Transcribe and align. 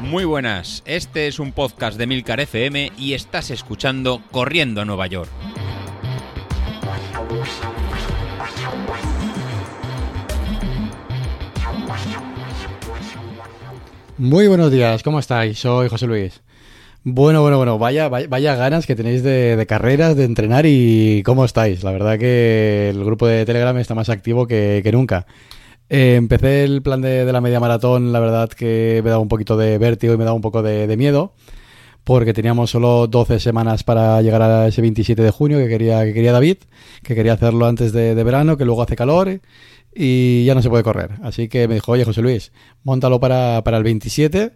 Muy 0.00 0.24
buenas, 0.24 0.82
este 0.86 1.26
es 1.26 1.38
un 1.38 1.52
podcast 1.52 1.98
de 1.98 2.06
Milcar 2.06 2.40
FM 2.40 2.92
y 2.96 3.14
estás 3.14 3.50
escuchando 3.50 4.22
Corriendo 4.30 4.80
a 4.80 4.84
Nueva 4.84 5.06
York. 5.06 5.30
Muy 14.18 14.48
buenos 14.48 14.72
días, 14.72 15.02
¿cómo 15.02 15.18
estáis? 15.18 15.58
Soy 15.58 15.88
José 15.88 16.06
Luis. 16.06 16.40
Bueno, 17.08 17.40
bueno, 17.40 17.58
bueno, 17.58 17.78
vaya, 17.78 18.08
vaya, 18.08 18.56
ganas 18.56 18.84
que 18.84 18.96
tenéis 18.96 19.22
de, 19.22 19.64
carreras, 19.68 20.16
de 20.16 20.24
entrenar 20.24 20.64
y 20.66 21.22
cómo 21.24 21.44
estáis. 21.44 21.84
La 21.84 21.92
verdad 21.92 22.18
que 22.18 22.88
el 22.90 23.04
grupo 23.04 23.28
de 23.28 23.44
Telegram 23.44 23.78
está 23.78 23.94
más 23.94 24.08
activo 24.08 24.48
que, 24.48 24.82
nunca. 24.92 25.24
Eh, 25.88 26.16
empecé 26.16 26.64
el 26.64 26.82
plan 26.82 27.00
de, 27.00 27.30
la 27.32 27.40
media 27.40 27.60
maratón, 27.60 28.12
la 28.12 28.20
verdad 28.20 28.48
que 28.48 29.00
me 29.04 29.10
daba 29.10 29.22
un 29.22 29.28
poquito 29.28 29.56
de 29.56 29.78
vértigo 29.78 30.14
y 30.14 30.16
me 30.16 30.24
daba 30.24 30.34
un 30.34 30.42
poco 30.42 30.62
de, 30.62 30.96
miedo, 30.96 31.34
porque 32.04 32.32
teníamos 32.32 32.70
solo 32.70 33.06
12 33.06 33.38
semanas 33.40 33.84
para 33.84 34.20
llegar 34.22 34.42
a 34.42 34.66
ese 34.68 34.82
27 34.82 35.22
de 35.22 35.30
junio 35.30 35.58
que 35.58 35.68
quería, 35.68 36.04
que 36.04 36.12
quería 36.12 36.32
David, 36.32 36.58
que 37.02 37.14
quería 37.14 37.34
hacerlo 37.34 37.66
antes 37.66 37.92
de, 37.92 38.14
verano, 38.24 38.56
que 38.56 38.64
luego 38.64 38.82
hace 38.82 38.96
calor 38.96 39.40
y 39.94 40.44
ya 40.44 40.54
no 40.54 40.62
se 40.62 40.68
puede 40.70 40.82
correr. 40.82 41.12
Así 41.22 41.48
que 41.48 41.68
me 41.68 41.74
dijo, 41.74 41.92
oye 41.92 42.04
José 42.04 42.22
Luis, 42.22 42.52
montalo 42.82 43.20
para, 43.20 43.62
para 43.64 43.76
el 43.78 43.84
27 43.84 44.52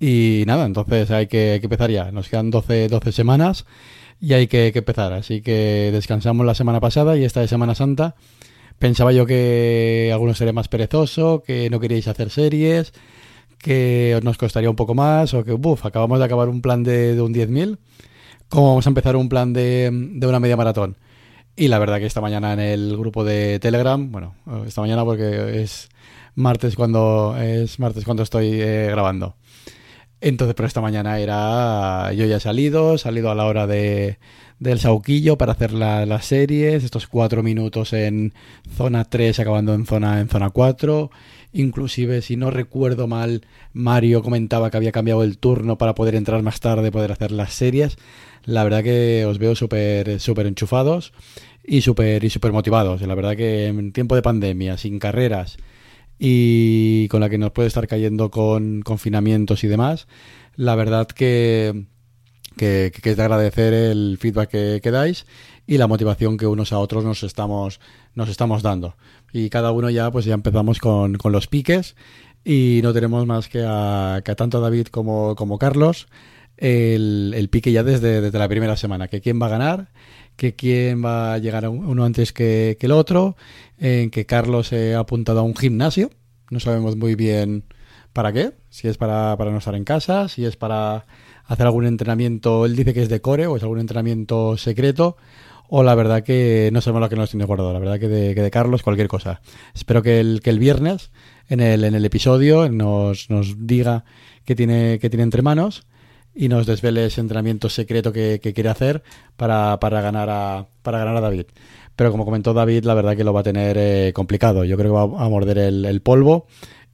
y 0.00 0.44
nada, 0.46 0.66
entonces 0.66 1.10
hay 1.10 1.26
que, 1.28 1.54
empezar 1.54 1.90
ya. 1.90 2.10
Nos 2.12 2.28
quedan 2.28 2.50
12, 2.50 2.88
12 2.88 3.12
semanas 3.12 3.64
y 4.20 4.32
hay 4.34 4.46
que, 4.48 4.72
empezar. 4.74 5.12
Así 5.12 5.40
que 5.40 5.90
descansamos 5.92 6.44
la 6.46 6.54
semana 6.54 6.80
pasada 6.80 7.16
y 7.16 7.24
esta 7.24 7.40
de 7.40 7.48
Semana 7.48 7.74
Santa 7.74 8.16
pensaba 8.78 9.12
yo 9.12 9.26
que 9.26 10.10
algunos 10.12 10.38
sería 10.38 10.52
más 10.52 10.68
perezoso, 10.68 11.42
que 11.44 11.70
no 11.70 11.80
queríais 11.80 12.08
hacer 12.08 12.30
series, 12.30 12.92
que 13.58 14.20
nos 14.22 14.36
costaría 14.38 14.70
un 14.70 14.76
poco 14.76 14.94
más 14.94 15.34
o 15.34 15.44
que, 15.44 15.52
uff, 15.52 15.86
acabamos 15.86 16.18
de 16.18 16.24
acabar 16.26 16.48
un 16.48 16.60
plan 16.60 16.82
de, 16.82 17.14
de 17.14 17.22
un 17.22 17.32
10.000. 17.32 17.78
¿Cómo 18.48 18.68
vamos 18.68 18.86
a 18.86 18.90
empezar 18.90 19.16
un 19.16 19.28
plan 19.28 19.52
de, 19.52 19.90
de 19.92 20.26
una 20.26 20.38
media 20.40 20.56
maratón? 20.56 20.96
Y 21.56 21.68
la 21.68 21.78
verdad 21.78 21.98
que 21.98 22.06
esta 22.06 22.20
mañana 22.20 22.52
en 22.52 22.60
el 22.60 22.96
grupo 22.96 23.24
de 23.24 23.58
Telegram, 23.60 24.10
bueno, 24.10 24.34
esta 24.66 24.80
mañana 24.80 25.04
porque 25.04 25.62
es 25.62 25.88
martes 26.34 26.74
cuando 26.74 27.36
es 27.38 27.78
martes 27.78 28.04
cuando 28.04 28.22
estoy 28.22 28.60
eh, 28.60 28.88
grabando. 28.90 29.36
Entonces, 30.20 30.54
pero 30.54 30.66
esta 30.66 30.80
mañana 30.80 31.18
era 31.20 32.12
yo 32.12 32.24
ya 32.26 32.36
he 32.36 32.40
salido, 32.40 32.98
salido 32.98 33.30
a 33.30 33.34
la 33.34 33.44
hora 33.46 33.66
de 33.66 34.18
del 34.58 34.78
sauquillo 34.78 35.36
para 35.36 35.52
hacer 35.52 35.72
las 35.72 36.24
series, 36.24 36.84
estos 36.84 37.06
cuatro 37.06 37.42
minutos 37.42 37.92
en 37.92 38.32
zona 38.76 39.04
3 39.04 39.40
acabando 39.40 39.74
en 39.74 39.86
zona 39.86 40.20
en 40.20 40.28
zona 40.28 40.50
4. 40.50 41.10
Inclusive, 41.52 42.22
si 42.22 42.36
no 42.36 42.50
recuerdo 42.50 43.06
mal, 43.06 43.46
Mario 43.72 44.22
comentaba 44.22 44.70
que 44.70 44.76
había 44.76 44.92
cambiado 44.92 45.22
el 45.22 45.38
turno 45.38 45.78
para 45.78 45.94
poder 45.94 46.14
entrar 46.14 46.42
más 46.42 46.60
tarde, 46.60 46.90
poder 46.90 47.12
hacer 47.12 47.30
las 47.30 47.52
series. 47.52 47.96
La 48.44 48.64
verdad 48.64 48.82
que 48.82 49.24
os 49.26 49.38
veo 49.38 49.54
súper 49.54 50.08
enchufados 50.46 51.12
y 51.62 51.80
súper 51.80 52.24
y 52.24 52.30
super 52.30 52.52
motivados. 52.52 53.00
La 53.02 53.14
verdad 53.14 53.36
que 53.36 53.66
en 53.66 53.92
tiempo 53.92 54.14
de 54.16 54.22
pandemia, 54.22 54.76
sin 54.76 54.98
carreras 54.98 55.56
y 56.18 57.08
con 57.08 57.20
la 57.20 57.28
que 57.28 57.38
nos 57.38 57.52
puede 57.52 57.68
estar 57.68 57.86
cayendo 57.86 58.30
con 58.30 58.82
confinamientos 58.82 59.64
y 59.64 59.68
demás, 59.68 60.06
la 60.56 60.74
verdad 60.74 61.06
que, 61.06 61.86
que, 62.56 62.92
es 63.02 63.16
de 63.16 63.22
agradecer 63.22 63.74
el 63.74 64.18
feedback 64.20 64.50
que, 64.50 64.80
que, 64.82 64.90
dais 64.90 65.26
y 65.66 65.78
la 65.78 65.86
motivación 65.86 66.36
que 66.36 66.46
unos 66.46 66.72
a 66.72 66.78
otros 66.78 67.04
nos 67.04 67.22
estamos, 67.22 67.80
nos 68.14 68.28
estamos 68.28 68.62
dando. 68.62 68.96
Y 69.32 69.50
cada 69.50 69.72
uno 69.72 69.90
ya, 69.90 70.10
pues 70.10 70.24
ya 70.24 70.34
empezamos 70.34 70.78
con, 70.78 71.14
con 71.14 71.32
los 71.32 71.46
piques 71.46 71.96
y 72.44 72.80
no 72.82 72.92
tenemos 72.92 73.26
más 73.26 73.48
que 73.48 73.64
a, 73.66 74.20
que 74.24 74.30
a 74.30 74.36
tanto 74.36 74.60
David 74.60 74.88
como, 74.88 75.34
como 75.34 75.58
Carlos 75.58 76.06
el, 76.56 77.48
pique 77.50 77.72
ya 77.72 77.82
desde, 77.82 78.20
desde, 78.20 78.38
la 78.38 78.48
primera 78.48 78.76
semana, 78.76 79.08
que 79.08 79.20
quién 79.20 79.40
va 79.40 79.46
a 79.46 79.50
ganar, 79.50 79.88
que 80.36 80.54
quién 80.54 81.04
va 81.04 81.34
a 81.34 81.38
llegar 81.38 81.64
a 81.64 81.70
uno 81.70 82.04
antes 82.04 82.32
que, 82.32 82.76
el 82.80 82.92
otro, 82.92 83.36
en 83.78 84.10
que 84.10 84.26
Carlos 84.26 84.68
se 84.68 84.94
ha 84.94 85.00
apuntado 85.00 85.40
a 85.40 85.42
un 85.42 85.56
gimnasio, 85.56 86.10
no 86.50 86.60
sabemos 86.60 86.96
muy 86.96 87.14
bien 87.14 87.64
para 88.12 88.32
qué, 88.32 88.52
si 88.70 88.88
es 88.88 88.96
para, 88.96 89.36
para 89.36 89.50
no 89.50 89.58
estar 89.58 89.74
en 89.74 89.84
casa, 89.84 90.28
si 90.28 90.44
es 90.44 90.56
para 90.56 91.06
hacer 91.46 91.66
algún 91.66 91.86
entrenamiento, 91.86 92.66
él 92.66 92.76
dice 92.76 92.94
que 92.94 93.02
es 93.02 93.08
de 93.08 93.20
core 93.20 93.46
o 93.46 93.56
es 93.56 93.62
algún 93.62 93.80
entrenamiento 93.80 94.56
secreto, 94.56 95.16
o 95.68 95.82
la 95.82 95.94
verdad 95.94 96.22
que 96.22 96.70
no 96.72 96.80
sabemos 96.80 97.02
lo 97.02 97.08
que 97.08 97.16
nos 97.16 97.30
tiene 97.30 97.44
guardado, 97.44 97.72
la 97.72 97.78
verdad 97.78 97.98
que 97.98 98.08
de, 98.08 98.34
que 98.34 98.42
de 98.42 98.50
Carlos 98.50 98.82
cualquier 98.82 99.08
cosa. 99.08 99.40
Espero 99.74 100.02
que 100.02 100.20
el, 100.20 100.40
que 100.42 100.50
el 100.50 100.58
viernes 100.58 101.10
en 101.48 101.60
el, 101.60 101.84
en 101.84 101.94
el 101.94 102.04
episodio 102.04 102.68
nos, 102.68 103.30
nos 103.30 103.66
diga 103.66 104.04
qué 104.44 104.54
tiene, 104.54 104.98
qué 105.00 105.10
tiene 105.10 105.24
entre 105.24 105.42
manos 105.42 105.86
y 106.34 106.48
nos 106.48 106.66
desvele 106.66 107.06
ese 107.06 107.20
entrenamiento 107.20 107.68
secreto 107.68 108.12
que, 108.12 108.40
quiere 108.40 108.68
hacer 108.68 109.02
para, 109.36 109.78
para, 109.78 110.00
ganar 110.00 110.28
a, 110.30 110.66
para 110.82 110.98
ganar 110.98 111.16
a 111.16 111.20
David. 111.20 111.46
Pero 111.96 112.10
como 112.10 112.24
comentó 112.24 112.52
David, 112.52 112.84
la 112.84 112.94
verdad 112.94 113.16
que 113.16 113.24
lo 113.24 113.32
va 113.32 113.40
a 113.40 113.44
tener 113.44 113.76
eh, 113.78 114.12
complicado. 114.12 114.64
Yo 114.64 114.76
creo 114.76 114.90
que 114.90 115.14
va 115.14 115.24
a 115.24 115.28
morder 115.28 115.58
el, 115.58 116.02
polvo 116.02 116.46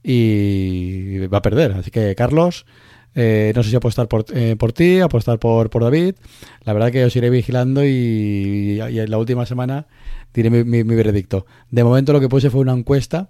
y 0.03 1.25
va 1.27 1.39
a 1.39 1.41
perder. 1.41 1.71
Así 1.71 1.89
que, 1.89 2.13
Carlos, 2.13 2.65
eh, 3.13 3.51
no 3.55 3.63
sé 3.63 3.69
si 3.69 3.75
apostar 3.75 4.07
por, 4.07 4.25
eh, 4.33 4.55
por 4.57 4.71
ti, 4.73 4.99
apostar 4.99 5.39
por, 5.39 5.69
por 5.69 5.83
David. 5.83 6.15
La 6.63 6.73
verdad 6.73 6.91
que 6.91 7.03
os 7.03 7.15
iré 7.15 7.29
vigilando 7.29 7.83
y, 7.85 8.79
en 8.79 9.11
la 9.11 9.17
última 9.17 9.45
semana 9.45 9.87
diré 10.33 10.49
mi, 10.49 10.83
veredicto. 10.83 11.45
De 11.69 11.83
momento 11.83 12.13
lo 12.13 12.19
que 12.19 12.29
puse 12.29 12.49
fue 12.49 12.61
una 12.61 12.73
encuesta 12.73 13.29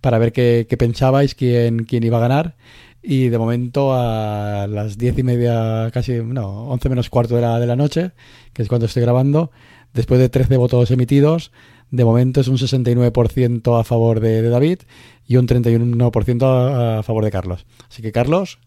para 0.00 0.18
ver 0.18 0.32
qué, 0.32 0.76
pensabais, 0.78 1.34
quién, 1.34 1.84
quién 1.84 2.04
iba 2.04 2.16
a 2.18 2.20
ganar 2.20 2.56
y 3.02 3.28
de 3.28 3.38
momento 3.38 3.94
a 3.94 4.66
las 4.68 4.98
diez 4.98 5.18
y 5.18 5.22
media, 5.22 5.90
casi, 5.92 6.14
no, 6.14 6.68
once 6.68 6.88
menos 6.88 7.10
cuarto 7.10 7.36
de 7.36 7.42
la, 7.42 7.58
de 7.60 7.66
la 7.66 7.76
noche, 7.76 8.12
que 8.52 8.62
es 8.62 8.68
cuando 8.68 8.86
estoy 8.86 9.02
grabando, 9.02 9.50
después 9.94 10.20
de 10.20 10.28
13 10.28 10.56
votos 10.56 10.90
emitidos, 10.90 11.52
de 11.90 12.04
momento 12.04 12.40
es 12.40 12.48
un 12.48 12.56
69% 12.56 13.80
a 13.80 13.84
favor 13.84 14.20
de, 14.20 14.42
David 14.42 14.80
y 15.26 15.36
un 15.36 15.46
31% 15.46 16.42
a, 16.42 16.98
a, 16.98 17.02
favor 17.02 17.24
de 17.24 17.30
Carlos. 17.30 17.66
Así 17.88 18.02
que 18.02 18.12
Carlos, 18.12 18.58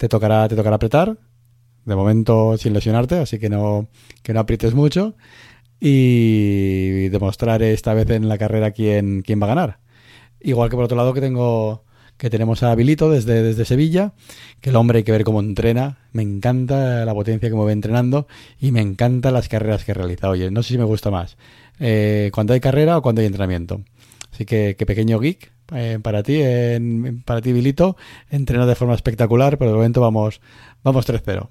te 0.00 0.08
tocará, 0.08 0.48
te 0.48 0.56
tocará 0.56 0.76
apretar, 0.76 1.18
de 1.84 1.94
momento 1.94 2.56
sin 2.56 2.72
lesionarte, 2.72 3.16
así 3.16 3.38
que 3.38 3.50
no, 3.50 3.86
que 4.22 4.32
no 4.32 4.40
aprietes 4.40 4.72
mucho 4.72 5.14
y 5.78 7.10
demostrar 7.10 7.62
esta 7.62 7.92
vez 7.92 8.08
en 8.08 8.26
la 8.26 8.38
carrera 8.38 8.70
quién, 8.70 9.20
quién 9.20 9.42
va 9.42 9.44
a 9.44 9.54
ganar. 9.54 9.78
Igual 10.40 10.70
que 10.70 10.76
por 10.76 10.86
otro 10.86 10.96
lado 10.96 11.12
que 11.12 11.20
tengo 11.20 11.84
que 12.16 12.30
tenemos 12.30 12.62
a 12.62 12.72
Habilito 12.72 13.10
desde, 13.10 13.42
desde 13.42 13.66
Sevilla, 13.66 14.14
que 14.62 14.70
el 14.70 14.76
hombre 14.76 14.98
hay 14.98 15.04
que 15.04 15.12
ver 15.12 15.24
cómo 15.24 15.40
entrena, 15.40 15.98
me 16.12 16.22
encanta 16.22 17.04
la 17.04 17.12
potencia 17.12 17.50
que 17.50 17.54
mueve 17.54 17.72
entrenando 17.72 18.26
y 18.58 18.72
me 18.72 18.80
encantan 18.80 19.34
las 19.34 19.48
carreras 19.50 19.84
que 19.84 19.92
realiza. 19.92 20.30
Oye, 20.30 20.50
no 20.50 20.62
sé 20.62 20.70
si 20.74 20.78
me 20.78 20.84
gusta 20.84 21.10
más, 21.10 21.36
eh, 21.78 22.30
cuando 22.32 22.54
hay 22.54 22.60
carrera 22.60 22.96
o 22.96 23.02
cuando 23.02 23.20
hay 23.20 23.26
entrenamiento. 23.26 23.82
Así 24.32 24.46
que, 24.46 24.76
que 24.78 24.86
pequeño 24.86 25.18
geek 25.18 25.52
eh, 25.72 25.98
para 26.02 26.22
ti, 26.22 26.40
en, 26.40 27.22
para 27.24 27.40
ti 27.40 27.50
Habilito, 27.50 27.96
entrena 28.30 28.66
de 28.66 28.74
forma 28.74 28.94
espectacular, 28.94 29.58
pero 29.58 29.70
de 29.70 29.76
momento 29.76 30.00
vamos, 30.00 30.40
vamos 30.82 31.08
3-0. 31.08 31.48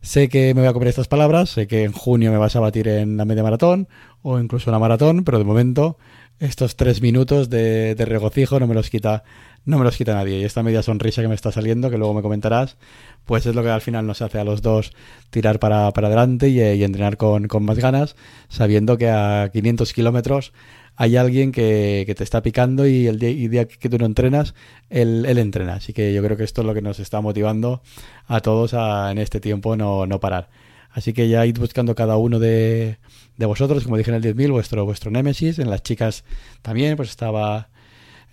Sé 0.00 0.28
que 0.28 0.52
me 0.54 0.62
voy 0.62 0.68
a 0.68 0.72
comer 0.72 0.88
estas 0.88 1.06
palabras, 1.06 1.50
sé 1.50 1.68
que 1.68 1.84
en 1.84 1.92
junio 1.92 2.32
me 2.32 2.38
vas 2.38 2.56
a 2.56 2.60
batir 2.60 2.88
en 2.88 3.16
la 3.16 3.24
media 3.24 3.44
maratón 3.44 3.88
o 4.22 4.38
incluso 4.40 4.70
en 4.70 4.72
la 4.72 4.80
maratón, 4.80 5.24
pero 5.24 5.38
de 5.38 5.44
momento 5.44 5.96
estos 6.40 6.74
tres 6.74 7.00
minutos 7.02 7.50
de, 7.50 7.94
de 7.94 8.04
regocijo 8.04 8.58
no 8.58 8.66
me 8.66 8.74
los 8.74 8.90
quita 8.90 9.22
no 9.64 9.78
me 9.78 9.84
los 9.84 9.96
quita 9.96 10.14
nadie. 10.14 10.38
Y 10.40 10.44
esta 10.44 10.62
media 10.62 10.82
sonrisa 10.82 11.22
que 11.22 11.28
me 11.28 11.34
está 11.34 11.52
saliendo, 11.52 11.90
que 11.90 11.98
luego 11.98 12.14
me 12.14 12.22
comentarás, 12.22 12.76
pues 13.24 13.46
es 13.46 13.54
lo 13.54 13.62
que 13.62 13.70
al 13.70 13.80
final 13.80 14.06
nos 14.06 14.22
hace 14.22 14.38
a 14.38 14.44
los 14.44 14.62
dos 14.62 14.92
tirar 15.30 15.58
para, 15.58 15.90
para 15.92 16.08
adelante 16.08 16.48
y, 16.48 16.60
entrenar 16.82 17.16
con, 17.16 17.48
más 17.60 17.78
ganas, 17.78 18.16
sabiendo 18.48 18.98
que 18.98 19.08
a 19.08 19.50
500 19.52 19.92
kilómetros 19.92 20.52
hay 20.96 21.16
alguien 21.16 21.52
que, 21.52 22.12
te 22.16 22.24
está 22.24 22.42
picando 22.42 22.86
y 22.86 23.06
el 23.06 23.18
día, 23.18 23.66
que 23.66 23.88
tú 23.88 23.98
no 23.98 24.06
entrenas, 24.06 24.54
él, 24.90 25.24
él, 25.26 25.38
entrena. 25.38 25.74
Así 25.74 25.92
que 25.92 26.12
yo 26.12 26.22
creo 26.22 26.36
que 26.36 26.44
esto 26.44 26.60
es 26.60 26.66
lo 26.66 26.74
que 26.74 26.82
nos 26.82 27.00
está 27.00 27.20
motivando 27.20 27.82
a 28.26 28.40
todos 28.40 28.74
a, 28.74 29.10
en 29.10 29.18
este 29.18 29.40
tiempo 29.40 29.76
no, 29.76 30.06
no 30.06 30.20
parar. 30.20 30.50
Así 30.90 31.14
que 31.14 31.28
ya 31.28 31.46
id 31.46 31.58
buscando 31.58 31.94
cada 31.94 32.18
uno 32.18 32.38
de, 32.38 32.98
de 33.36 33.46
vosotros, 33.46 33.84
como 33.84 33.96
dije 33.96 34.10
en 34.10 34.16
el 34.16 34.22
10.000, 34.22 34.50
vuestro, 34.52 34.84
vuestro 34.84 35.10
némesis. 35.10 35.58
En 35.58 35.70
las 35.70 35.82
chicas 35.82 36.24
también, 36.60 36.96
pues 36.96 37.08
estaba 37.08 37.70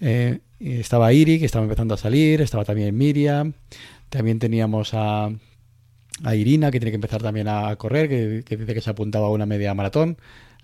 eh, 0.02 0.40
estaba 0.60 1.14
Iri, 1.14 1.40
que 1.40 1.46
estaba 1.46 1.64
empezando 1.64 1.94
a 1.94 1.98
salir, 1.98 2.42
estaba 2.42 2.66
también 2.66 2.98
Miriam, 2.98 3.54
también 4.10 4.40
teníamos 4.40 4.94
a, 4.94 5.30
a 6.24 6.36
Irina, 6.36 6.72
que 6.72 6.80
tiene 6.80 6.92
que 6.92 6.96
empezar 6.96 7.22
también 7.22 7.48
a 7.48 7.76
correr, 7.76 8.10
que, 8.10 8.58
dice 8.58 8.74
que 8.74 8.82
se 8.82 8.90
apuntaba 8.90 9.28
a 9.28 9.32
una 9.32 9.46
media 9.46 9.74
maratón. 9.74 10.18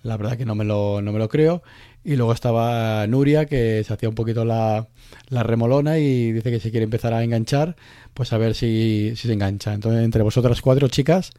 La 0.03 0.17
verdad 0.17 0.37
que 0.37 0.45
no 0.45 0.53
me 0.53 0.65
lo, 0.65 1.01
no 1.01 1.11
me 1.11 1.19
lo 1.19 1.29
creo. 1.29 1.63
Y 2.03 2.15
luego 2.15 2.31
estaba 2.31 3.07
Nuria, 3.07 3.45
que 3.45 3.83
se 3.83 3.91
hacía 3.91 4.07
un 4.07 4.13
poquito 4.13 4.45
la, 4.45 4.87
la 5.29 5.41
remolona 5.41 5.97
y 5.97 6.31
dice 6.31 6.51
que 6.51 6.59
si 6.59 6.69
quiere 6.69 6.83
empezar 6.83 7.13
a 7.13 7.23
enganchar, 7.23 7.75
pues 8.13 8.31
a 8.31 8.38
ver 8.38 8.53
si, 8.53 9.13
si 9.15 9.27
se 9.27 9.33
engancha. 9.33 9.73
Entonces, 9.73 10.03
entre 10.03 10.21
vosotras 10.21 10.61
cuatro 10.61 10.88
chicas, 10.89 11.31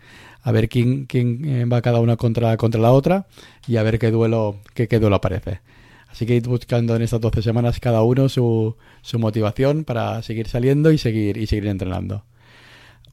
a 0.42 0.50
ver 0.50 0.68
quién, 0.68 1.06
quién 1.06 1.70
va 1.72 1.80
cada 1.82 2.00
una 2.00 2.16
contra, 2.16 2.56
contra 2.56 2.80
la 2.80 2.90
otra 2.90 3.26
y 3.68 3.76
a 3.76 3.84
ver 3.84 4.00
qué 4.00 4.10
duelo, 4.10 4.56
qué, 4.74 4.88
qué 4.88 4.98
duelo 4.98 5.16
aparece. 5.16 5.60
Así 6.16 6.24
que 6.24 6.34
id 6.34 6.46
buscando 6.46 6.96
en 6.96 7.02
estas 7.02 7.20
12 7.20 7.42
semanas 7.42 7.78
cada 7.78 8.02
uno 8.02 8.30
su, 8.30 8.74
su 9.02 9.18
motivación 9.18 9.84
para 9.84 10.22
seguir 10.22 10.48
saliendo 10.48 10.90
y 10.90 10.96
seguir, 10.96 11.36
y 11.36 11.46
seguir 11.46 11.66
entrenando. 11.66 12.24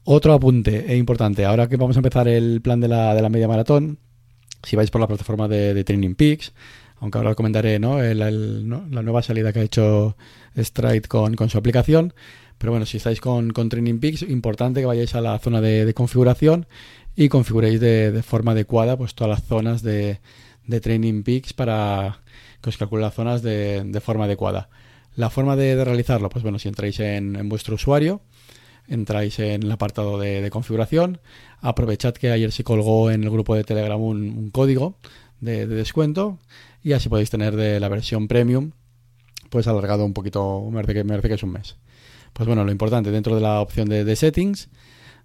Otro 0.04 0.32
apunte 0.32 0.90
e 0.90 0.96
importante, 0.96 1.44
ahora 1.44 1.68
que 1.68 1.76
vamos 1.76 1.96
a 1.96 1.98
empezar 1.98 2.28
el 2.28 2.62
plan 2.62 2.80
de 2.80 2.88
la, 2.88 3.14
de 3.14 3.20
la 3.20 3.28
media 3.28 3.46
maratón, 3.46 3.98
si 4.62 4.74
vais 4.74 4.90
por 4.90 5.02
la 5.02 5.06
plataforma 5.06 5.48
de, 5.48 5.84
Training 5.84 6.14
Peaks, 6.14 6.54
aunque 6.96 7.18
ahora 7.18 7.32
os 7.32 7.36
comentaré 7.36 7.78
¿no? 7.78 8.02
la 8.02 9.02
nueva 9.02 9.20
salida 9.20 9.52
que 9.52 9.58
ha 9.58 9.64
hecho 9.64 10.16
Stride 10.56 11.02
con, 11.02 11.34
con, 11.34 11.50
su 11.50 11.58
aplicación. 11.58 12.14
Pero 12.56 12.72
bueno, 12.72 12.86
si 12.86 12.96
estáis 12.96 13.20
con, 13.20 13.50
con 13.50 13.68
Training 13.68 13.98
Peaks, 13.98 14.22
importante 14.22 14.80
que 14.80 14.86
vayáis 14.86 15.14
a 15.14 15.20
la 15.20 15.38
zona 15.40 15.60
de, 15.60 15.84
de 15.84 15.92
configuración 15.92 16.66
y 17.14 17.28
configuréis 17.28 17.80
de, 17.80 18.12
de, 18.12 18.22
forma 18.22 18.52
adecuada 18.52 18.96
pues 18.96 19.14
todas 19.14 19.38
las 19.38 19.46
zonas 19.46 19.82
de, 19.82 20.20
de 20.66 20.80
Training 20.80 21.22
Peaks 21.22 21.52
para 21.52 22.24
que 22.64 22.70
os 22.70 23.00
las 23.00 23.14
zonas 23.14 23.42
de, 23.42 24.00
forma 24.02 24.24
adecuada. 24.24 24.68
La 25.16 25.30
forma 25.30 25.54
de, 25.54 25.84
realizarlo, 25.84 26.28
pues 26.28 26.42
bueno, 26.42 26.58
si 26.58 26.68
entráis 26.68 26.98
en, 27.00 27.48
vuestro 27.48 27.74
usuario, 27.76 28.22
entráis 28.88 29.38
en 29.38 29.62
el 29.62 29.70
apartado 29.70 30.18
de, 30.18 30.48
configuración, 30.50 31.20
aprovechad 31.60 32.14
que 32.14 32.30
ayer 32.30 32.50
se 32.50 32.64
colgó 32.64 33.10
en 33.10 33.22
el 33.22 33.30
grupo 33.30 33.54
de 33.54 33.64
Telegram 33.64 34.00
un, 34.00 34.50
código 34.50 34.96
de, 35.40 35.66
descuento 35.66 36.38
y 36.82 36.92
así 36.92 37.08
podéis 37.08 37.30
tener 37.30 37.54
de 37.54 37.80
la 37.80 37.88
versión 37.88 38.28
premium 38.28 38.72
pues 39.50 39.68
alargado 39.68 40.04
un 40.04 40.14
poquito, 40.14 40.68
me 40.68 40.82
parece 40.82 41.04
que, 41.04 41.28
que 41.28 41.34
es 41.34 41.42
un 41.44 41.52
mes. 41.52 41.76
Pues 42.32 42.48
bueno, 42.48 42.64
lo 42.64 42.72
importante, 42.72 43.12
dentro 43.12 43.36
de 43.36 43.40
la 43.40 43.60
opción 43.60 43.88
de, 43.88 44.16
settings, 44.16 44.68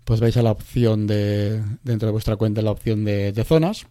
pues 0.06 0.20
vais 0.20 0.38
a 0.38 0.44
la 0.44 0.52
opción 0.52 1.08
de, 1.08 1.64
dentro 1.84 2.06
de 2.06 2.12
vuestra 2.12 2.36
cuenta, 2.36 2.62
la 2.62 2.70
opción 2.70 3.04
de, 3.04 3.44
zonas 3.44 3.88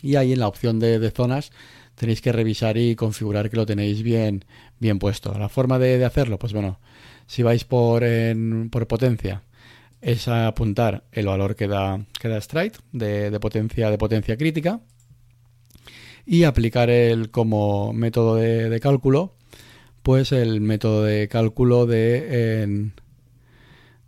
y 0.00 0.14
ahí 0.14 0.32
en 0.32 0.38
la 0.38 0.46
opción 0.46 0.78
de, 0.78 1.10
zonas 1.10 1.50
tenéis 1.98 2.20
que 2.20 2.32
revisar 2.32 2.78
y 2.78 2.94
configurar 2.94 3.50
que 3.50 3.56
lo 3.56 3.66
tenéis 3.66 4.02
bien, 4.02 4.44
bien 4.78 4.98
puesto. 4.98 5.36
La 5.38 5.48
forma 5.48 5.78
de, 5.78 6.04
hacerlo, 6.04 6.38
pues 6.38 6.52
bueno, 6.52 6.78
si 7.26 7.42
vais 7.42 7.64
por, 7.64 8.04
por 8.70 8.86
potencia, 8.86 9.42
es 10.00 10.28
apuntar 10.28 11.04
el 11.12 11.26
valor 11.26 11.56
que 11.56 11.66
da, 11.66 12.06
que 12.20 12.28
da 12.28 12.40
Stride 12.40 12.78
de, 12.92 13.38
potencia, 13.40 13.90
de 13.90 13.98
potencia 13.98 14.36
crítica 14.36 14.80
y 16.24 16.44
aplicar 16.44 16.88
el 16.88 17.30
como 17.30 17.92
método 17.92 18.36
de, 18.36 18.78
cálculo, 18.80 19.34
pues 20.02 20.30
el 20.30 20.60
método 20.60 21.02
de 21.02 21.26
cálculo 21.28 21.86
de, 21.86 22.90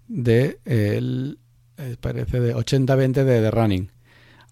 de 0.07 0.59
el, 0.65 1.39
eh, 1.77 1.97
parece 2.01 2.41
de 2.41 2.55
80-20 2.55 3.25
de, 3.25 3.41
de 3.41 3.51
running. 3.51 3.91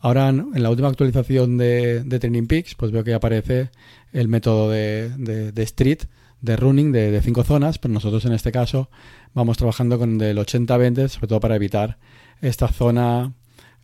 Ahora, 0.00 0.28
en 0.28 0.62
la 0.62 0.70
última 0.70 0.88
actualización 0.88 1.58
de, 1.58 2.04
de 2.04 2.18
Training 2.20 2.46
Peaks, 2.46 2.74
pues 2.76 2.92
veo 2.92 3.02
que 3.02 3.14
aparece 3.14 3.70
el 4.12 4.28
método 4.28 4.70
de, 4.70 5.10
de, 5.10 5.62
street, 5.64 6.02
de 6.40 6.56
running 6.56 6.92
de, 6.92 7.20
cinco 7.22 7.42
zonas, 7.42 7.78
pero 7.78 7.92
nosotros 7.94 8.24
en 8.24 8.32
este 8.32 8.52
caso 8.52 8.90
vamos 9.34 9.56
trabajando 9.56 9.98
con 9.98 10.20
el 10.20 10.38
80-20, 10.38 11.08
sobre 11.08 11.28
todo 11.28 11.40
para 11.40 11.56
evitar 11.56 11.98
esta 12.40 12.68
zona, 12.68 13.34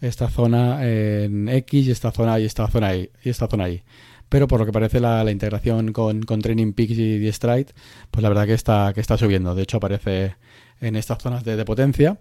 esta 0.00 0.28
zona 0.28 0.87
en 0.88 1.49
X 1.49 1.87
y 1.87 1.90
esta 1.90 2.12
zona 2.12 2.38
y 2.38 2.44
esta 2.44 2.69
zona 2.69 2.94
Y, 2.94 3.11
y 3.25 3.31
esta 3.31 3.49
zona 3.49 3.69
Y. 3.69 3.82
Pero 4.28 4.46
por 4.49 4.61
lo 4.61 4.66
que 4.66 4.72
parece 4.72 5.00
la, 5.00 5.28
integración 5.31 5.93
con, 5.93 6.22
con, 6.22 6.40
Training 6.40 6.72
Peaks 6.72 6.93
y, 6.93 7.32
Stride, 7.32 7.72
pues 8.11 8.22
la 8.22 8.28
verdad 8.28 8.46
que 8.46 8.55
está, 8.55 8.93
que 8.94 9.00
está 9.00 9.16
subiendo. 9.16 9.55
De 9.55 9.62
hecho, 9.62 9.76
aparece 9.78 10.37
en 10.81 10.97
estas 10.97 11.19
zonas 11.19 11.44
de, 11.44 11.65
potencia. 11.65 12.19